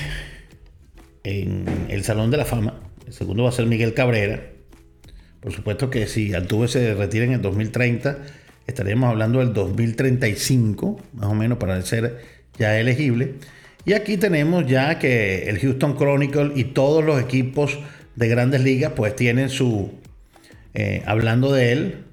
el 1.25 2.05
Salón 2.05 2.31
de 2.31 2.37
la 2.37 2.45
Fama. 2.45 2.81
El 3.07 3.13
segundo 3.13 3.45
va 3.45 3.49
a 3.49 3.53
ser 3.53 3.67
Miguel 3.67 3.95
Cabrera. 3.95 4.43
Por 5.41 5.53
supuesto 5.53 5.89
que 5.91 6.07
si 6.07 6.35
Altuve 6.35 6.69
se 6.69 6.95
retira 6.95 7.25
en 7.25 7.33
el 7.33 7.43
2030, 7.43 8.19
estaríamos 8.67 9.09
hablando 9.11 9.39
del 9.39 9.53
2035, 9.55 11.01
más 11.15 11.27
o 11.27 11.35
menos, 11.35 11.59
para 11.59 11.81
ser 11.83 12.19
ya 12.59 12.79
elegible. 12.79 13.35
Y 13.85 13.95
aquí 13.95 14.19
tenemos 14.19 14.67
ya 14.67 14.99
que 14.99 15.49
el 15.49 15.59
Houston 15.59 15.97
Chronicle 15.97 16.53
y 16.55 16.65
todos 16.65 17.03
los 17.03 17.21
equipos 17.21 17.79
de 18.17 18.29
grandes 18.29 18.63
ligas 18.63 18.93
pues 18.95 19.17
tienen 19.17 19.49
su... 19.49 19.93
Eh, 20.75 21.03
hablando 21.07 21.53
de 21.53 21.73
él. 21.73 22.05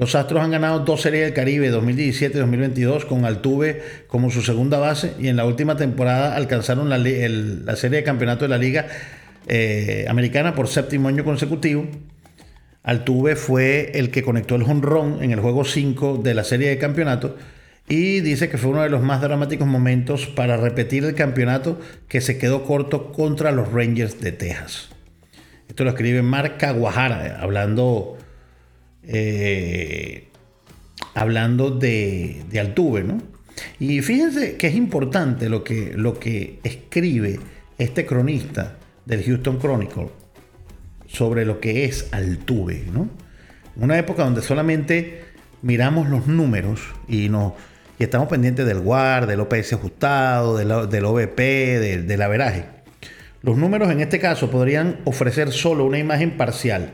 Los 0.00 0.14
Astros 0.14 0.42
han 0.42 0.50
ganado 0.50 0.78
dos 0.78 1.02
series 1.02 1.24
del 1.24 1.34
Caribe 1.34 1.68
2017 1.68 2.38
y 2.38 2.40
2022 2.40 3.04
con 3.04 3.26
Altuve 3.26 3.82
como 4.06 4.30
su 4.30 4.40
segunda 4.40 4.78
base 4.78 5.12
y 5.20 5.28
en 5.28 5.36
la 5.36 5.44
última 5.44 5.76
temporada 5.76 6.36
alcanzaron 6.36 6.88
la, 6.88 6.96
serie 7.76 7.98
de 7.98 8.02
campeonato 8.02 8.46
de 8.46 8.48
la 8.48 8.56
Liga 8.56 8.86
eh, 9.46 10.06
Americana 10.08 10.54
por 10.54 10.68
séptimo 10.68 11.08
año 11.08 11.22
consecutivo. 11.22 11.86
Altuve 12.82 13.36
fue 13.36 13.90
el 13.92 14.10
que 14.10 14.22
conectó 14.22 14.54
el 14.54 14.62
jonrón 14.62 15.22
en 15.22 15.32
el 15.32 15.40
juego 15.40 15.66
5 15.66 16.22
de 16.24 16.32
la 16.32 16.44
serie 16.44 16.70
de 16.70 16.78
campeonato 16.78 17.36
y 17.86 18.20
dice 18.20 18.48
que 18.48 18.56
fue 18.56 18.70
uno 18.70 18.82
de 18.82 18.88
los 18.88 19.02
más 19.02 19.20
dramáticos 19.20 19.68
momentos 19.68 20.28
para 20.28 20.56
repetir 20.56 21.04
el 21.04 21.14
campeonato 21.14 21.78
que 22.08 22.22
se 22.22 22.38
quedó 22.38 22.64
corto 22.64 23.12
contra 23.12 23.52
los 23.52 23.70
Rangers 23.70 24.18
de 24.18 24.32
Texas. 24.32 24.88
Esto 25.68 25.84
lo 25.84 25.90
escribe 25.90 26.22
Mark 26.22 26.56
Caguajara, 26.56 27.38
hablando, 27.42 28.16
eh, 29.12 30.28
hablando 31.14 31.70
de, 31.70 32.44
Altuve, 32.60 33.02
¿no? 33.02 33.18
Y 33.78 34.00
fíjense 34.02 34.56
que 34.56 34.68
es 34.68 34.74
importante 34.74 35.48
lo 35.48 35.64
que, 35.64 35.92
lo 35.96 36.18
que 36.18 36.60
escribe 36.62 37.40
este 37.78 38.06
cronista 38.06 38.78
del 39.06 39.24
Houston 39.24 39.58
Chronicle 39.58 40.08
sobre 41.06 41.44
lo 41.44 41.60
que 41.60 41.84
es 41.84 42.08
Altuve, 42.12 42.84
¿no? 42.92 43.08
Una 43.76 43.98
época 43.98 44.24
donde 44.24 44.42
solamente 44.42 45.24
miramos 45.62 46.08
los 46.08 46.26
números 46.26 46.80
y, 47.08 47.28
nos, 47.28 47.54
y 47.98 48.04
estamos 48.04 48.28
pendientes 48.28 48.64
del 48.66 48.78
WAR, 48.78 49.26
del 49.26 49.40
OPS 49.40 49.72
ajustado, 49.74 50.56
del, 50.56 50.88
del 50.88 51.04
OVP, 51.04 51.40
del, 51.78 52.06
del 52.06 52.22
averaje. 52.22 52.64
Los 53.42 53.56
números 53.56 53.90
en 53.90 54.00
este 54.00 54.20
caso 54.20 54.50
podrían 54.50 55.00
ofrecer 55.04 55.50
solo 55.50 55.84
una 55.84 55.98
imagen 55.98 56.36
parcial. 56.36 56.92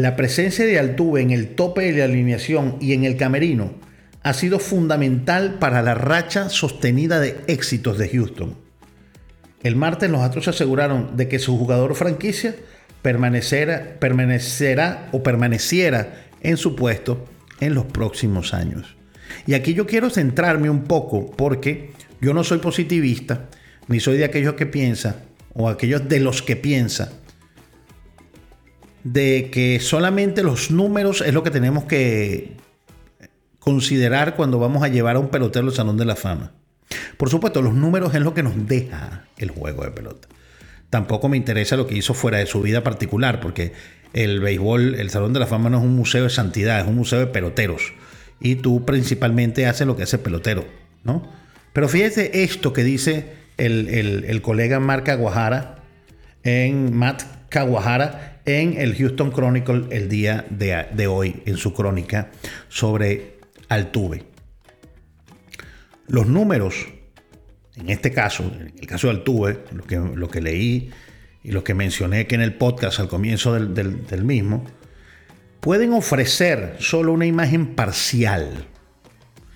La 0.00 0.16
presencia 0.16 0.64
de 0.64 0.78
Altuve 0.78 1.20
en 1.20 1.30
el 1.30 1.54
tope 1.54 1.82
de 1.82 1.98
la 1.98 2.04
alineación 2.06 2.78
y 2.80 2.94
en 2.94 3.04
el 3.04 3.18
camerino 3.18 3.74
ha 4.22 4.32
sido 4.32 4.58
fundamental 4.58 5.58
para 5.58 5.82
la 5.82 5.92
racha 5.92 6.48
sostenida 6.48 7.20
de 7.20 7.38
éxitos 7.48 7.98
de 7.98 8.08
Houston. 8.08 8.56
El 9.62 9.76
martes 9.76 10.10
los 10.10 10.22
Astros 10.22 10.48
aseguraron 10.48 11.18
de 11.18 11.28
que 11.28 11.38
su 11.38 11.58
jugador 11.58 11.94
franquicia 11.96 12.54
permanecerá, 13.02 13.98
permanecerá 14.00 15.10
o 15.12 15.22
permaneciera 15.22 16.30
en 16.40 16.56
su 16.56 16.76
puesto 16.76 17.26
en 17.60 17.74
los 17.74 17.84
próximos 17.84 18.54
años. 18.54 18.96
Y 19.46 19.52
aquí 19.52 19.74
yo 19.74 19.86
quiero 19.86 20.08
centrarme 20.08 20.70
un 20.70 20.84
poco 20.84 21.30
porque 21.30 21.90
yo 22.22 22.32
no 22.32 22.42
soy 22.42 22.56
positivista, 22.60 23.50
ni 23.86 24.00
soy 24.00 24.16
de 24.16 24.24
aquellos 24.24 24.54
que 24.54 24.64
piensan, 24.64 25.16
o 25.52 25.68
aquellos 25.68 26.08
de 26.08 26.20
los 26.20 26.40
que 26.40 26.56
piensan, 26.56 27.10
de 29.04 29.50
que 29.50 29.80
solamente 29.80 30.42
los 30.42 30.70
números 30.70 31.22
es 31.22 31.32
lo 31.34 31.42
que 31.42 31.50
tenemos 31.50 31.84
que 31.84 32.56
considerar 33.58 34.36
cuando 34.36 34.58
vamos 34.58 34.82
a 34.82 34.88
llevar 34.88 35.16
a 35.16 35.18
un 35.20 35.28
pelotero 35.28 35.66
al 35.66 35.74
Salón 35.74 35.96
de 35.96 36.04
la 36.04 36.16
Fama. 36.16 36.52
Por 37.16 37.30
supuesto, 37.30 37.62
los 37.62 37.74
números 37.74 38.14
es 38.14 38.20
lo 38.20 38.34
que 38.34 38.42
nos 38.42 38.66
deja 38.66 39.26
el 39.38 39.50
juego 39.50 39.84
de 39.84 39.90
pelota. 39.92 40.28
Tampoco 40.88 41.28
me 41.28 41.36
interesa 41.36 41.76
lo 41.76 41.86
que 41.86 41.96
hizo 41.96 42.14
fuera 42.14 42.38
de 42.38 42.46
su 42.46 42.62
vida 42.62 42.82
particular, 42.82 43.40
porque 43.40 43.72
el 44.12 44.40
béisbol, 44.40 44.96
el 44.96 45.10
Salón 45.10 45.32
de 45.32 45.40
la 45.40 45.46
Fama 45.46 45.70
no 45.70 45.78
es 45.78 45.84
un 45.84 45.94
museo 45.94 46.24
de 46.24 46.30
santidad, 46.30 46.80
es 46.80 46.86
un 46.86 46.96
museo 46.96 47.20
de 47.20 47.26
peloteros. 47.26 47.92
Y 48.40 48.56
tú 48.56 48.84
principalmente 48.84 49.66
haces 49.66 49.86
lo 49.86 49.96
que 49.96 50.02
hace 50.02 50.16
el 50.16 50.22
pelotero, 50.22 50.64
¿no? 51.04 51.30
Pero 51.72 51.88
fíjese 51.88 52.42
esto 52.42 52.72
que 52.72 52.82
dice 52.82 53.34
el, 53.56 54.40
colega 54.42 54.80
Mark 54.80 55.08
Aguajara 55.10 55.76
en 56.42 56.96
Matt 56.96 57.22
Caguajara 57.48 58.39
en 58.58 58.78
el 58.78 58.96
Houston 58.96 59.30
Chronicle 59.30 59.84
el 59.90 60.08
día 60.08 60.46
de, 60.50 61.06
hoy, 61.06 61.42
en 61.46 61.56
su 61.56 61.72
crónica 61.72 62.30
sobre 62.68 63.38
Altuve. 63.68 64.24
Los 66.08 66.26
números, 66.26 66.88
en 67.76 67.90
este 67.90 68.10
caso, 68.12 68.42
en 68.42 68.74
el 68.78 68.86
caso 68.86 69.06
de 69.06 69.14
Altuve, 69.14 69.60
lo 69.72 70.28
que, 70.28 70.40
leí 70.40 70.90
y 71.42 71.52
lo 71.52 71.62
que 71.62 71.74
mencioné 71.74 72.26
que 72.26 72.34
en 72.34 72.42
el 72.42 72.54
podcast 72.54 73.00
al 73.00 73.08
comienzo 73.08 73.54
del 73.54 74.24
mismo, 74.24 74.64
pueden 75.60 75.92
ofrecer 75.92 76.76
solo 76.78 77.12
una 77.12 77.26
imagen 77.26 77.74
parcial. 77.74 78.66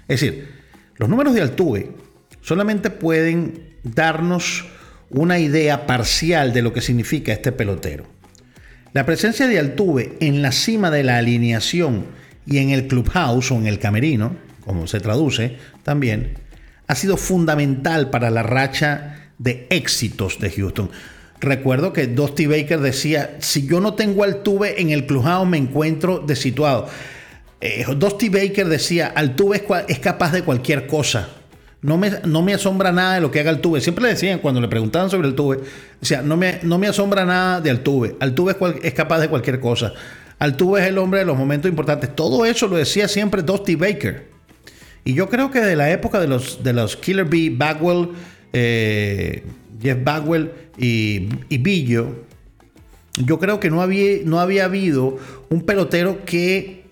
Es 0.06 0.20
decir, 0.20 0.48
los 0.96 1.08
números 1.08 1.34
de 1.34 1.42
Altuve 1.42 1.92
solamente 2.40 2.90
pueden 2.90 3.78
darnos 3.82 4.66
una 5.10 5.38
idea 5.38 5.86
parcial 5.86 6.52
de 6.52 6.62
lo 6.62 6.72
que 6.72 6.80
significa 6.80 7.32
este 7.32 7.52
pelotero. 7.52 8.13
La 8.94 9.04
presencia 9.04 9.48
de 9.48 9.58
Altuve 9.58 10.16
en 10.20 10.40
la 10.40 10.52
cima 10.52 10.88
de 10.88 11.02
la 11.02 11.16
alineación 11.16 12.06
y 12.46 12.58
en 12.58 12.70
el 12.70 12.86
clubhouse 12.86 13.50
o 13.50 13.56
en 13.56 13.66
el 13.66 13.80
camerino, 13.80 14.36
como 14.60 14.86
se 14.86 15.00
traduce 15.00 15.56
también, 15.82 16.34
ha 16.86 16.94
sido 16.94 17.16
fundamental 17.16 18.10
para 18.10 18.30
la 18.30 18.44
racha 18.44 19.30
de 19.36 19.66
éxitos 19.70 20.38
de 20.38 20.48
Houston. 20.52 20.92
Recuerdo 21.40 21.92
que 21.92 22.06
Dusty 22.06 22.46
Baker 22.46 22.78
decía, 22.78 23.36
si 23.40 23.66
yo 23.66 23.80
no 23.80 23.94
tengo 23.94 24.22
Altuve 24.22 24.80
en 24.80 24.90
el 24.90 25.06
clubhouse 25.06 25.48
me 25.48 25.58
encuentro 25.58 26.20
desituado. 26.20 26.86
Eh, 27.60 27.84
Dusty 27.96 28.28
Baker 28.28 28.68
decía, 28.68 29.08
Altuve 29.08 29.64
es 29.88 29.98
capaz 29.98 30.30
de 30.30 30.42
cualquier 30.42 30.86
cosa 30.86 31.30
no 31.84 31.98
me, 32.42 32.54
asombra 32.54 32.92
nada 32.92 33.16
de 33.16 33.20
lo 33.20 33.30
que 33.30 33.40
haga 33.40 33.50
Altuve. 33.50 33.78
Siempre 33.82 34.04
le 34.04 34.10
decían 34.10 34.38
cuando 34.38 34.58
le 34.58 34.68
preguntaban 34.68 35.10
sobre 35.10 35.28
Altuve, 35.28 35.60
decía, 36.00 36.22
no 36.22 36.34
me, 36.34 36.60
no 36.62 36.78
me 36.78 36.86
asombra 36.86 37.26
nada 37.26 37.60
de 37.60 37.68
Altuve. 37.68 38.16
Altuve 38.20 38.56
es, 38.82 38.94
capaz 38.94 39.20
de 39.20 39.28
cualquier 39.28 39.60
cosa. 39.60 39.92
Altuve 40.38 40.80
es 40.80 40.88
el 40.88 40.96
hombre 40.96 41.20
de 41.20 41.26
los 41.26 41.36
momentos 41.36 41.68
importantes. 41.68 42.16
Todo 42.16 42.46
eso 42.46 42.68
lo 42.68 42.76
decía 42.76 43.06
siempre 43.06 43.42
Dusty 43.42 43.74
Baker. 43.74 44.28
Y 45.04 45.12
yo 45.12 45.28
creo 45.28 45.50
que 45.50 45.60
de 45.60 45.76
la 45.76 45.90
época 45.90 46.20
de 46.20 46.26
los, 46.26 46.64
de 46.64 46.72
los 46.72 46.96
Killer 46.96 47.26
B, 47.26 47.52
Bagwell, 47.54 48.08
eh, 48.54 49.44
Jeff 49.82 49.98
Bagwell 50.02 50.52
y, 50.78 51.28
y 51.50 51.58
Billo, 51.58 52.24
yo 53.22 53.38
creo 53.38 53.60
que 53.60 53.68
no 53.68 53.82
había, 53.82 54.20
no 54.24 54.40
había 54.40 54.64
habido 54.64 55.18
un 55.50 55.60
pelotero 55.60 56.24
que 56.24 56.83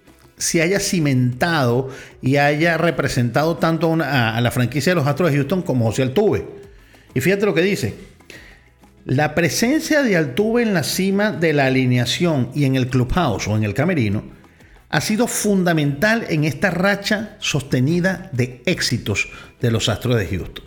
se 0.43 0.61
haya 0.61 0.81
cimentado 0.81 1.89
y 2.21 2.37
haya 2.37 2.77
representado 2.77 3.59
tanto 3.59 3.97
a, 4.03 4.41
la 4.41 4.51
franquicia 4.51 4.91
de 4.91 4.97
los 4.97 5.07
Astros 5.07 5.31
de 5.31 5.37
Houston 5.37 5.63
como 5.63 5.87
José 5.87 6.03
Altuve. 6.03 6.45
Y 7.15 7.21
fíjate 7.21 7.47
lo 7.47 7.55
que 7.55 7.63
dice. 7.63 7.95
La 9.05 9.37
presencia 9.37 10.03
de 10.03 10.17
Altuve 10.17 10.63
en 10.63 10.75
la 10.75 10.83
cima 10.83 11.31
de 11.31 11.53
la 11.53 11.67
alineación 11.67 12.51
y 12.57 12.65
en 12.65 12.75
el 12.75 12.89
clubhouse 12.89 13.47
o 13.47 13.57
en 13.57 13.63
el 13.63 13.73
camerino 13.73 14.25
ha 14.89 15.01
sido 15.01 15.29
fundamental 15.29 16.27
en 16.29 16.43
esta 16.43 16.71
racha 16.71 17.37
sostenida 17.39 18.29
de 18.33 18.63
éxitos 18.67 19.29
de 19.61 19.71
los 19.71 19.89
Astros 19.89 20.19
de 20.19 20.27
Houston. 20.27 20.65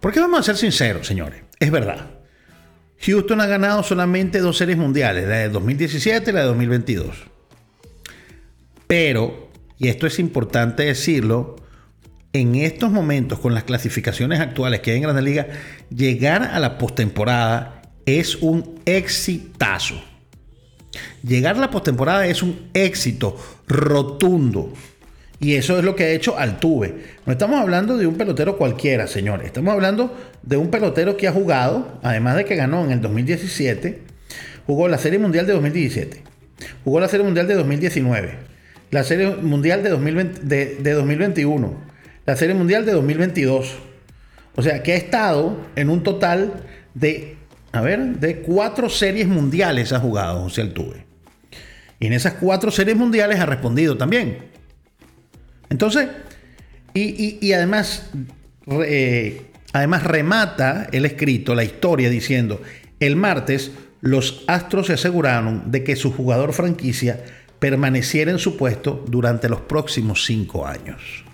Porque 0.00 0.20
vamos 0.20 0.40
a 0.40 0.42
ser 0.42 0.56
sinceros, 0.56 1.06
señores, 1.06 1.42
es 1.58 1.70
verdad. 1.70 2.06
Houston 3.02 3.42
ha 3.42 3.46
ganado 3.46 3.82
solamente 3.82 4.38
dos 4.38 4.56
series 4.56 4.78
mundiales, 4.78 5.28
la 5.28 5.36
de 5.36 5.48
2017 5.50 6.30
y 6.30 6.34
la 6.34 6.40
de 6.40 6.46
2022. 6.46 7.29
Pero, 8.90 9.48
y 9.78 9.86
esto 9.86 10.08
es 10.08 10.18
importante 10.18 10.82
decirlo, 10.82 11.54
en 12.32 12.56
estos 12.56 12.90
momentos, 12.90 13.38
con 13.38 13.54
las 13.54 13.62
clasificaciones 13.62 14.40
actuales 14.40 14.80
que 14.80 14.90
hay 14.90 14.96
en 14.96 15.04
Grandes 15.04 15.24
Ligas, 15.24 15.46
llegar 15.94 16.42
a 16.42 16.58
la 16.58 16.76
postemporada 16.76 17.82
es 18.04 18.34
un 18.34 18.80
exitazo. 18.86 19.94
Llegar 21.22 21.54
a 21.54 21.60
la 21.60 21.70
postemporada 21.70 22.26
es 22.26 22.42
un 22.42 22.68
éxito 22.74 23.36
rotundo. 23.68 24.72
Y 25.38 25.54
eso 25.54 25.78
es 25.78 25.84
lo 25.84 25.94
que 25.94 26.02
ha 26.02 26.10
hecho 26.10 26.36
Altuve. 26.36 27.04
No 27.26 27.32
estamos 27.32 27.60
hablando 27.60 27.96
de 27.96 28.08
un 28.08 28.16
pelotero 28.16 28.58
cualquiera, 28.58 29.06
señores. 29.06 29.46
Estamos 29.46 29.72
hablando 29.72 30.18
de 30.42 30.56
un 30.56 30.68
pelotero 30.68 31.16
que 31.16 31.28
ha 31.28 31.32
jugado, 31.32 32.00
además 32.02 32.34
de 32.34 32.44
que 32.44 32.56
ganó 32.56 32.84
en 32.84 32.90
el 32.90 33.00
2017, 33.00 34.02
jugó 34.66 34.88
la 34.88 34.98
Serie 34.98 35.20
Mundial 35.20 35.46
de 35.46 35.52
2017, 35.52 36.24
jugó 36.82 36.98
la 36.98 37.06
Serie 37.06 37.24
Mundial 37.24 37.46
de 37.46 37.54
2019, 37.54 38.49
la 38.90 39.04
Serie 39.04 39.36
Mundial 39.36 39.82
de, 39.82 39.90
2021, 39.90 41.74
la 42.26 42.36
Serie 42.36 42.54
Mundial 42.54 42.84
de 42.84 42.92
2022. 42.92 43.74
O 44.56 44.62
sea, 44.62 44.82
que 44.82 44.92
ha 44.92 44.96
estado 44.96 45.58
en 45.76 45.90
un 45.90 46.02
total 46.02 46.64
de, 46.94 47.36
a 47.72 47.80
ver, 47.80 48.00
de 48.18 48.40
cuatro 48.40 48.90
series 48.90 49.28
mundiales 49.28 49.92
ha 49.92 50.00
jugado 50.00 50.42
José 50.42 50.62
Altuve. 50.62 51.06
Y 52.00 52.06
en 52.06 52.14
esas 52.14 52.34
cuatro 52.34 52.70
series 52.70 52.96
mundiales 52.96 53.38
ha 53.38 53.46
respondido 53.46 53.96
también. 53.96 54.38
Entonces, 55.68 56.08
y, 56.92 57.52
además, 57.52 58.10
eh, 58.66 59.42
además 59.72 60.02
remata 60.02 60.88
el 60.90 61.04
escrito, 61.04 61.54
la 61.54 61.62
historia, 61.62 62.10
diciendo, 62.10 62.60
el 62.98 63.14
martes 63.14 63.70
los 64.00 64.44
Astros 64.46 64.86
se 64.86 64.94
aseguraron 64.94 65.70
de 65.70 65.84
que 65.84 65.94
su 65.94 66.12
jugador 66.12 66.52
franquicia 66.52 67.22
permaneciera 67.60 68.32
en 68.32 68.38
su 68.38 68.56
puesto 68.56 69.04
durante 69.06 69.48
los 69.48 69.60
próximos 69.60 70.24
cinco 70.24 70.66
años. 70.66 71.24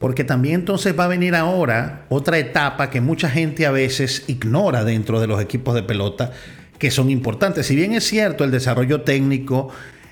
Porque 0.00 0.24
también 0.24 0.56
entonces 0.56 0.98
va 0.98 1.04
a 1.04 1.08
venir 1.08 1.34
ahora 1.34 2.06
otra 2.08 2.38
etapa 2.38 2.88
que 2.88 3.02
mucha 3.02 3.28
gente 3.28 3.66
a 3.66 3.70
veces 3.70 4.24
ignora 4.26 4.82
dentro 4.82 5.20
de 5.20 5.26
los 5.26 5.40
equipos 5.40 5.74
de 5.74 5.82
pelota 5.82 6.32
que 6.78 6.90
son 6.90 7.10
importantes. 7.10 7.66
Si 7.66 7.76
bien 7.76 7.92
es 7.92 8.04
cierto 8.04 8.42
el 8.42 8.50
desarrollo 8.50 9.02
técnico, 9.02 9.68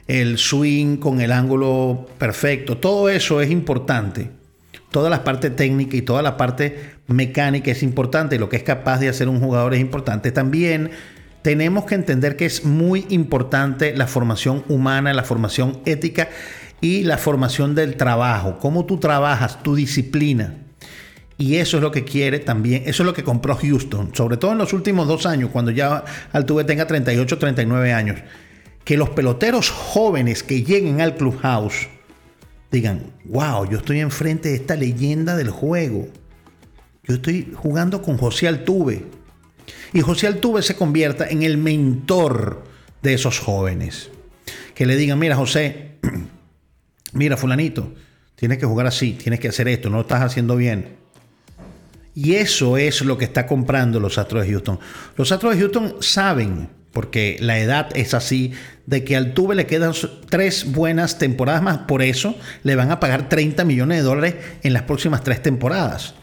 el 0.06 0.36
swing 0.36 0.98
con 0.98 1.22
el 1.22 1.32
ángulo 1.32 2.06
perfecto, 2.18 2.76
todo 2.76 3.08
eso 3.08 3.40
es 3.40 3.50
importante. 3.50 4.30
Toda 4.90 5.08
la 5.08 5.24
parte 5.24 5.48
técnica 5.48 5.96
y 5.96 6.02
toda 6.02 6.20
la 6.20 6.36
parte 6.36 6.96
mecánica 7.06 7.70
es 7.70 7.82
importante 7.82 8.36
y 8.36 8.38
lo 8.38 8.50
que 8.50 8.56
es 8.56 8.62
capaz 8.62 8.98
de 9.00 9.08
hacer 9.08 9.30
un 9.30 9.40
jugador 9.40 9.72
es 9.72 9.80
importante. 9.80 10.30
También 10.32 10.90
tenemos 11.42 11.84
que 11.84 11.94
entender 11.94 12.36
que 12.36 12.46
es 12.46 12.64
muy 12.64 13.06
importante 13.10 13.96
la 13.96 14.06
formación 14.06 14.64
humana, 14.68 15.12
la 15.14 15.24
formación 15.24 15.80
ética 15.84 16.28
y 16.80 17.04
la 17.04 17.18
formación 17.18 17.74
del 17.74 17.96
trabajo, 17.96 18.58
cómo 18.58 18.84
tú 18.84 18.98
trabajas, 18.98 19.62
tu 19.62 19.74
disciplina. 19.74 20.54
Y 21.36 21.56
eso 21.56 21.76
es 21.76 21.82
lo 21.82 21.92
que 21.92 22.04
quiere 22.04 22.40
también, 22.40 22.82
eso 22.86 23.02
es 23.02 23.06
lo 23.06 23.14
que 23.14 23.22
compró 23.22 23.56
Houston, 23.56 24.10
sobre 24.12 24.36
todo 24.36 24.52
en 24.52 24.58
los 24.58 24.72
últimos 24.72 25.06
dos 25.06 25.24
años, 25.24 25.50
cuando 25.52 25.70
ya 25.70 26.04
Altuve 26.32 26.64
tenga 26.64 26.86
38, 26.86 27.38
39 27.38 27.92
años. 27.92 28.20
Que 28.84 28.96
los 28.96 29.10
peloteros 29.10 29.70
jóvenes 29.70 30.42
que 30.42 30.64
lleguen 30.64 31.00
al 31.00 31.14
clubhouse 31.14 31.88
digan, 32.72 33.12
wow, 33.24 33.68
yo 33.70 33.78
estoy 33.78 34.00
enfrente 34.00 34.48
de 34.48 34.56
esta 34.56 34.74
leyenda 34.74 35.36
del 35.36 35.50
juego. 35.50 36.08
Yo 37.04 37.14
estoy 37.14 37.52
jugando 37.54 38.02
con 38.02 38.18
José 38.18 38.48
Altuve, 38.48 39.06
y 39.92 40.00
José 40.00 40.26
Altuve 40.26 40.62
se 40.62 40.76
convierta 40.76 41.26
en 41.28 41.42
el 41.42 41.58
mentor 41.58 42.64
de 43.02 43.14
esos 43.14 43.38
jóvenes. 43.38 44.10
Que 44.74 44.86
le 44.86 44.96
digan, 44.96 45.18
mira 45.18 45.36
José, 45.36 45.96
mira 47.12 47.36
fulanito, 47.36 47.94
tienes 48.34 48.58
que 48.58 48.66
jugar 48.66 48.86
así, 48.86 49.12
tienes 49.12 49.40
que 49.40 49.48
hacer 49.48 49.68
esto, 49.68 49.90
no 49.90 49.96
lo 49.96 50.02
estás 50.02 50.22
haciendo 50.22 50.56
bien. 50.56 50.96
Y 52.14 52.34
eso 52.34 52.76
es 52.76 53.02
lo 53.02 53.16
que 53.16 53.24
está 53.24 53.46
comprando 53.46 54.00
los 54.00 54.18
Astros 54.18 54.44
de 54.44 54.50
Houston. 54.50 54.80
Los 55.16 55.30
Astros 55.30 55.54
de 55.54 55.60
Houston 55.60 55.96
saben, 56.00 56.68
porque 56.92 57.36
la 57.38 57.60
edad 57.60 57.90
es 57.94 58.12
así, 58.12 58.52
de 58.86 59.04
que 59.04 59.16
al 59.16 59.34
Tuve 59.34 59.54
le 59.54 59.66
quedan 59.66 59.92
tres 60.28 60.72
buenas 60.72 61.18
temporadas 61.18 61.62
más. 61.62 61.78
Por 61.78 62.02
eso 62.02 62.36
le 62.64 62.74
van 62.74 62.90
a 62.90 62.98
pagar 62.98 63.28
30 63.28 63.64
millones 63.64 63.98
de 63.98 64.02
dólares 64.02 64.34
en 64.64 64.72
las 64.72 64.82
próximas 64.82 65.22
tres 65.22 65.42
temporadas. 65.42 66.14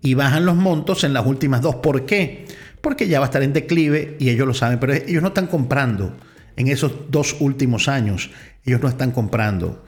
Y 0.00 0.14
bajan 0.14 0.46
los 0.46 0.56
montos 0.56 1.04
en 1.04 1.12
las 1.12 1.26
últimas 1.26 1.60
dos. 1.60 1.76
¿Por 1.76 2.06
qué? 2.06 2.46
Porque 2.80 3.08
ya 3.08 3.18
va 3.18 3.26
a 3.26 3.28
estar 3.28 3.42
en 3.42 3.52
declive 3.52 4.16
y 4.18 4.30
ellos 4.30 4.46
lo 4.46 4.54
saben, 4.54 4.78
pero 4.78 4.92
ellos 4.92 5.22
no 5.22 5.28
están 5.28 5.46
comprando 5.46 6.16
en 6.56 6.68
esos 6.68 7.10
dos 7.10 7.36
últimos 7.40 7.88
años, 7.88 8.30
ellos 8.64 8.80
no 8.80 8.88
están 8.88 9.12
comprando 9.12 9.84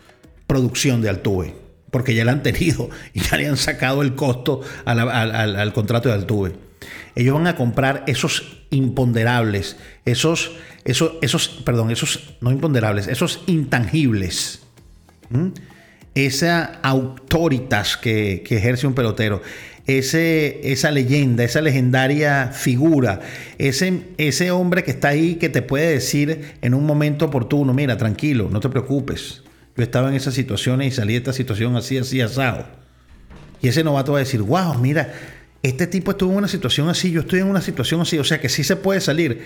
producción 0.47 1.01
de 1.03 1.09
Altuve, 1.09 1.55
porque 1.91 2.15
ya 2.15 2.25
la 2.25 2.33
han 2.33 2.43
tenido 2.43 2.91
y 3.15 3.21
ya 3.21 3.37
le 3.37 3.49
han 3.49 3.57
sacado 3.57 4.03
el 4.03 4.15
costo 4.15 4.63
al, 4.85 5.73
contrato 5.73 6.09
de 6.09 6.15
Altuve. 6.15 6.55
Ellos 7.15 7.35
van 7.35 7.47
a 7.49 7.57
comprar 7.57 8.05
esos 8.07 8.65
imponderables, 8.71 9.77
esos, 10.05 10.53
esos, 10.85 11.15
esos, 11.23 11.49
perdón, 11.65 11.91
esos 11.91 12.37
no 12.41 12.53
imponderables, 12.53 13.09
esos 13.09 13.43
intangibles. 13.47 14.63
Esa 16.15 16.79
autoritas 16.83 17.97
que, 17.97 18.43
que 18.47 18.57
ejerce 18.57 18.87
un 18.87 18.95
pelotero 18.95 19.43
ese, 19.89 20.61
esa 20.71 20.91
leyenda, 20.91 21.43
esa 21.45 21.63
legendaria 21.63 22.49
figura, 22.53 23.21
ese, 23.57 24.03
ese 24.19 24.51
hombre 24.51 24.85
que 24.85 24.91
está 24.91 25.09
ahí 25.09 25.37
que 25.37 25.49
te 25.49 25.63
puede 25.63 25.91
decir 25.91 26.57
en 26.61 26.75
un 26.75 26.85
momento 26.85 27.25
oportuno, 27.25 27.73
mira, 27.73 27.97
tranquilo, 27.97 28.49
no 28.53 28.61
te 28.61 28.69
preocupes, 28.69 29.43
yo 29.75 29.83
estaba 29.83 30.11
en 30.11 30.15
esas 30.15 30.35
situaciones 30.35 30.89
y 30.89 30.91
salí 30.91 31.15
de 31.15 31.21
esta 31.21 31.33
situación 31.33 31.75
así, 31.75 31.97
así, 31.97 32.21
asado. 32.21 32.67
Y 33.63 33.69
ese 33.69 33.83
novato 33.83 34.13
va 34.13 34.19
a 34.19 34.21
decir, 34.21 34.43
wow, 34.43 34.75
mira, 34.75 35.15
este 35.63 35.87
tipo 35.87 36.11
estuvo 36.11 36.33
en 36.33 36.39
una 36.39 36.49
situación 36.49 36.91
así, 36.91 37.11
yo 37.11 37.23
estoy 37.23 37.41
en 37.41 37.47
una 37.47 37.63
situación 37.63 38.03
así, 38.03 38.19
o 38.19 38.25
sea 38.25 38.41
que 38.41 38.51
sí 38.51 38.65
se 38.65 38.77
puede 38.77 39.01
salir. 39.01 39.43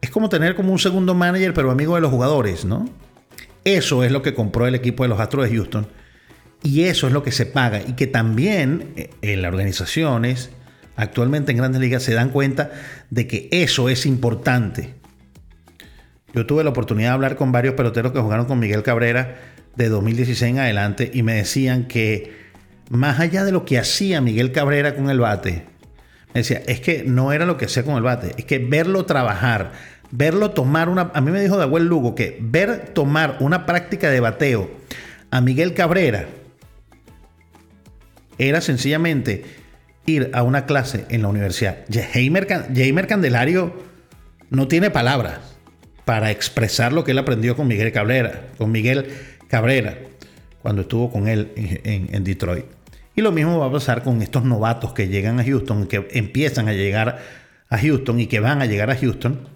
Es 0.00 0.10
como 0.10 0.28
tener 0.28 0.56
como 0.56 0.72
un 0.72 0.80
segundo 0.80 1.14
manager, 1.14 1.54
pero 1.54 1.70
amigo 1.70 1.94
de 1.94 2.00
los 2.00 2.10
jugadores, 2.10 2.64
¿no? 2.64 2.88
Eso 3.62 4.02
es 4.02 4.10
lo 4.10 4.20
que 4.20 4.34
compró 4.34 4.66
el 4.66 4.74
equipo 4.74 5.04
de 5.04 5.10
los 5.10 5.20
Astros 5.20 5.48
de 5.48 5.56
Houston 5.56 5.86
y 6.62 6.84
eso 6.84 7.06
es 7.06 7.12
lo 7.12 7.22
que 7.22 7.32
se 7.32 7.46
paga. 7.46 7.80
Y 7.86 7.92
que 7.92 8.06
también 8.06 8.92
eh, 8.96 9.10
en 9.22 9.42
las 9.42 9.52
organizaciones, 9.52 10.50
actualmente 10.96 11.52
en 11.52 11.58
grandes 11.58 11.80
ligas, 11.80 12.02
se 12.02 12.14
dan 12.14 12.30
cuenta 12.30 12.70
de 13.10 13.26
que 13.26 13.48
eso 13.50 13.88
es 13.88 14.06
importante. 14.06 14.94
Yo 16.34 16.46
tuve 16.46 16.64
la 16.64 16.70
oportunidad 16.70 17.10
de 17.10 17.14
hablar 17.14 17.36
con 17.36 17.52
varios 17.52 17.74
peloteros 17.74 18.12
que 18.12 18.20
jugaron 18.20 18.46
con 18.46 18.58
Miguel 18.58 18.82
Cabrera 18.82 19.38
de 19.76 19.88
2016 19.88 20.52
en 20.52 20.58
adelante 20.60 21.10
y 21.12 21.22
me 21.22 21.34
decían 21.34 21.86
que 21.86 22.32
más 22.88 23.20
allá 23.20 23.44
de 23.44 23.52
lo 23.52 23.64
que 23.64 23.78
hacía 23.78 24.20
Miguel 24.20 24.52
Cabrera 24.52 24.94
con 24.94 25.10
el 25.10 25.20
bate, 25.20 25.66
me 26.34 26.40
decía, 26.40 26.62
es 26.66 26.80
que 26.80 27.04
no 27.04 27.32
era 27.32 27.44
lo 27.44 27.58
que 27.58 27.66
hacía 27.66 27.84
con 27.84 27.96
el 27.96 28.02
bate, 28.02 28.34
es 28.38 28.44
que 28.44 28.58
verlo 28.58 29.04
trabajar, 29.04 29.72
verlo 30.10 30.52
tomar 30.52 30.88
una... 30.88 31.10
A 31.14 31.20
mí 31.20 31.30
me 31.30 31.40
dijo 31.40 31.56
Daguel 31.58 31.86
Lugo 31.86 32.14
que 32.14 32.38
ver 32.40 32.90
tomar 32.94 33.36
una 33.40 33.66
práctica 33.66 34.10
de 34.10 34.20
bateo 34.20 34.70
a 35.30 35.40
Miguel 35.40 35.74
Cabrera, 35.74 36.26
era 38.48 38.60
sencillamente 38.60 39.44
ir 40.06 40.30
a 40.34 40.42
una 40.42 40.66
clase 40.66 41.06
en 41.08 41.22
la 41.22 41.28
universidad. 41.28 41.84
Jamer, 41.90 43.06
Candelario 43.06 43.74
no 44.50 44.68
tiene 44.68 44.90
palabras 44.90 45.56
para 46.04 46.30
expresar 46.30 46.92
lo 46.92 47.04
que 47.04 47.12
él 47.12 47.18
aprendió 47.18 47.56
con 47.56 47.68
Miguel 47.68 47.92
Cabrera, 47.92 48.48
con 48.58 48.72
Miguel 48.72 49.06
Cabrera, 49.48 49.96
cuando 50.60 50.82
estuvo 50.82 51.10
con 51.10 51.28
él 51.28 51.52
en, 51.56 52.24
Detroit. 52.24 52.66
Y 53.14 53.20
lo 53.20 53.30
mismo 53.30 53.58
va 53.58 53.66
a 53.66 53.72
pasar 53.72 54.02
con 54.02 54.22
estos 54.22 54.44
novatos 54.44 54.92
que 54.92 55.08
llegan 55.08 55.38
a 55.38 55.44
Houston, 55.44 55.86
que 55.86 56.08
empiezan 56.12 56.68
a 56.68 56.72
llegar 56.72 57.20
a 57.68 57.78
Houston 57.78 58.20
y 58.20 58.26
que 58.26 58.40
van 58.40 58.62
a 58.62 58.66
llegar 58.66 58.90
a 58.90 58.96
Houston, 58.96 59.48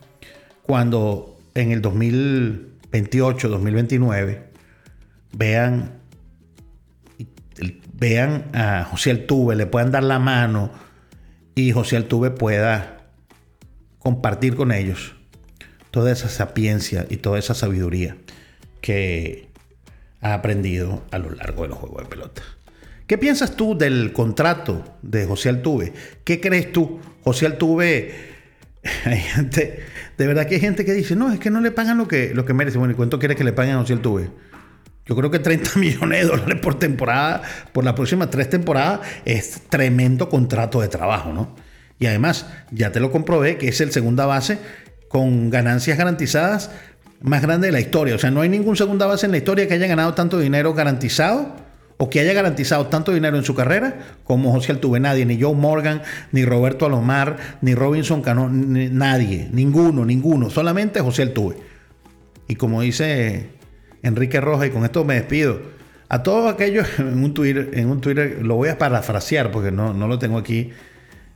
cuando 0.62 1.38
en 1.55 1.72
el 1.72 1.81
2028, 1.81 3.49
2029 3.49 4.42
vean 5.33 5.92
vean 7.92 8.47
a 8.55 8.85
José 8.85 9.11
Altuve, 9.11 9.57
le 9.57 9.66
puedan 9.66 9.90
dar 9.90 10.03
la 10.03 10.19
mano 10.19 10.71
y 11.55 11.73
José 11.73 11.97
Altuve 11.97 12.31
pueda 12.31 13.09
compartir 13.99 14.55
con 14.55 14.73
ellos 14.73 15.14
toda 15.90 16.12
esa 16.12 16.29
sapiencia 16.29 17.07
y 17.09 17.16
toda 17.16 17.38
esa 17.38 17.55
sabiduría 17.55 18.16
que 18.81 19.49
ha 20.21 20.35
aprendido 20.35 21.03
a 21.11 21.19
lo 21.19 21.31
largo 21.31 21.62
de 21.62 21.69
los 21.69 21.79
juegos 21.79 22.03
de 22.03 22.09
pelota. 22.09 22.42
¿Qué 23.07 23.19
piensas 23.19 23.57
tú 23.57 23.79
del 23.79 24.12
contrato 24.12 24.85
de 25.03 25.27
José 25.27 25.49
Altuve? 25.49 25.92
¿Qué 26.25 26.40
crees 26.40 26.73
tú? 26.73 27.01
José 27.23 27.47
Altuve, 27.47 28.14
hay 29.05 29.19
gente, 29.19 29.81
de 30.19 30.27
verdad 30.27 30.47
que 30.47 30.57
hay 30.57 30.61
gente 30.61 30.85
que 30.85 30.92
dice, 30.92 31.16
no, 31.16 31.33
es 31.33 31.38
que 31.38 31.51
no 31.51 31.61
le 31.61 31.71
pagan 31.71 31.99
lo 31.99 32.09
que, 32.09 32.35
lo 32.35 32.45
que 32.45 32.53
merece. 32.53 32.79
Bueno, 32.79 32.92
¿y 32.92 32.97
cuánto 32.97 33.19
quiere 33.19 33.37
que 33.37 33.45
le 33.45 33.53
paguen 33.53 33.77
a 33.77 33.79
José 33.79 33.95
Altuve? 33.95 34.31
Yo 35.07 35.14
creo 35.14 35.31
que 35.31 35.38
30 35.38 35.71
millones 35.77 36.23
de 36.23 36.27
dólares 36.29 36.61
por 36.61 36.79
temporada, 36.79 37.42
por 37.73 37.85
las 37.85 37.95
próximas 37.95 38.31
tres 38.31 38.51
temporadas, 38.51 39.01
es 39.25 39.62
tremendo 39.69 40.29
contrato 40.29 40.81
de 40.81 40.88
trabajo, 40.88 41.33
¿no? 41.33 41.55
Y 41.99 42.07
además, 42.07 42.47
ya 42.71 42.92
te 42.92 43.01
lo 43.01 43.11
comprobé 43.11 43.57
que 43.57 43.69
es 43.69 43.81
el 43.81 43.92
segunda 43.92 44.27
base 44.27 44.59
con 45.09 45.49
ganancias 45.49 45.97
garantizadas 45.97 46.71
más 47.23 47.40
grande 47.40 47.69
de 47.69 47.73
la 47.73 47.81
historia. 47.81 48.14
O 48.14 48.19
sea, 48.19 48.31
no 48.31 48.42
hay 48.42 48.49
ningún 48.49 48.77
segunda 48.77 49.07
base 49.07 49.27
en 49.27 49.33
la 49.33 49.38
historia 49.38 49.66
que 49.66 49.75
haya 49.75 49.87
ganado 49.87 50.12
tanto 50.12 50.38
dinero 50.38 50.75
garantizado 50.75 51.55
o 51.97 52.11
que 52.11 52.21
haya 52.21 52.35
garantizado 52.35 52.88
tanto 52.88 53.12
dinero 53.12 53.38
en 53.38 53.45
su 53.45 53.55
carrera 53.55 53.99
como 54.25 54.53
José 54.53 54.73
Altuve. 54.73 55.01
Nadie, 55.01 55.25
ni 55.25 55.40
Joe 55.40 55.55
Morgan, 55.55 56.03
ni 56.33 56.45
Roberto 56.45 56.85
Alomar, 56.85 57.37
ni 57.62 57.75
Robinson 57.75 58.21
Cano, 58.21 58.51
nadie, 58.51 59.49
ninguno, 59.53 60.05
ninguno. 60.05 60.51
Solamente 60.51 61.01
José 61.01 61.23
Altuve. 61.23 61.57
Y 62.49 62.57
como 62.57 62.83
dice 62.83 63.56
Enrique 64.03 64.41
Roja, 64.41 64.67
y 64.67 64.71
con 64.71 64.85
esto 64.85 65.05
me 65.05 65.15
despido. 65.15 65.61
A 66.09 66.23
todos 66.23 66.53
aquellos 66.53 66.87
en 66.99 67.23
un 67.23 67.35
Twitter, 67.35 67.71
en 67.75 67.89
un 67.89 68.01
Twitter 68.01 68.39
lo 68.43 68.57
voy 68.57 68.69
a 68.69 68.79
parafrasear 68.79 69.51
porque 69.51 69.71
no, 69.71 69.93
no 69.93 70.09
lo 70.09 70.19
tengo 70.19 70.39
aquí 70.39 70.73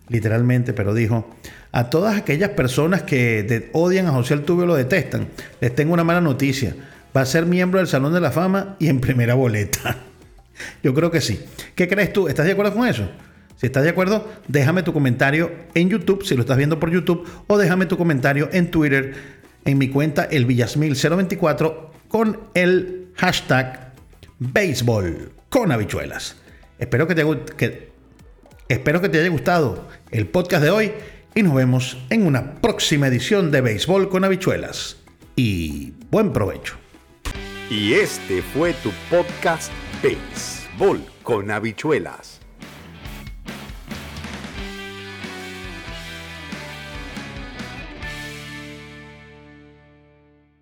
literalmente, 0.09 0.73
pero 0.73 0.93
dijo, 0.93 1.31
a 1.73 1.89
todas 1.89 2.17
aquellas 2.17 2.51
personas 2.51 3.03
que 3.03 3.71
odian 3.73 4.07
a 4.07 4.11
José 4.11 4.35
Altuve 4.35 4.65
o 4.65 4.67
lo 4.67 4.75
detestan, 4.75 5.29
les 5.61 5.75
tengo 5.75 5.95
una 5.95 6.05
mala 6.05 6.21
noticia. 6.21 6.75
Va 7.17 7.23
a 7.23 7.27
ser 7.27 7.47
miembro 7.47 7.79
del 7.79 7.89
Salón 7.89 8.13
de 8.13 8.21
la 8.21 8.31
Fama 8.31 8.77
y 8.79 8.89
en 8.89 9.01
primera 9.01 9.35
boleta. 9.35 9.97
Yo 10.83 10.95
creo 10.95 11.11
que 11.11 11.21
sí. 11.21 11.41
¿Qué 11.75 11.89
crees 11.89 12.13
tú? 12.13 12.29
¿Estás 12.29 12.47
de 12.47 12.53
acuerdo 12.53 12.75
con 12.75 12.87
eso? 12.89 13.09
Si 13.57 13.67
estás 13.67 13.85
de 13.85 13.91
acuerdo, 13.91 14.29
déjame 14.49 14.83
tu 14.83 14.93
comentario 14.93 15.53
en 15.75 15.91
YouTube, 15.91 16.25
si 16.25 16.35
lo 16.35 16.41
estás 16.41 16.57
viendo 16.57 16.81
por 16.81 16.91
YouTube, 16.91 17.29
o 17.47 17.59
déjame 17.59 17.87
tu 17.87 17.97
comentario 17.99 18.49
en 18.53 18.71
Twitter, 18.71 19.15
en 19.65 19.79
mi 19.79 19.89
cuenta 19.89 20.25
el 20.25 20.47
Villasmil024 20.47 21.90
con 22.11 22.41
el 22.55 23.13
hashtag 23.15 23.95
béisbol 24.41 25.33
con 25.49 25.73
habichuelas. 25.73 26.37
Espero 26.79 27.07
que, 27.07 27.15
te, 27.15 27.93
espero 28.69 29.01
que 29.01 29.09
te 29.09 29.21
haya 29.21 29.29
gustado 29.29 29.89
el 30.11 30.27
podcast 30.27 30.65
de 30.65 30.71
hoy 30.71 30.93
y 31.35 31.43
nos 31.43 31.55
vemos 31.55 31.97
en 32.11 32.27
una 32.27 32.57
próxima 32.57 33.07
edición 33.07 33.51
de 33.53 33.61
Béisbol 33.61 34.09
con 34.09 34.25
habichuelas. 34.25 34.97
Y 35.37 35.93
buen 36.11 36.33
provecho. 36.33 36.77
Y 37.71 37.95
este 37.95 38.43
fue 38.43 38.73
tu 38.75 38.91
podcast 39.09 39.71
Béisbol 40.03 41.05
con 41.23 41.51
habichuelas. 41.51 42.40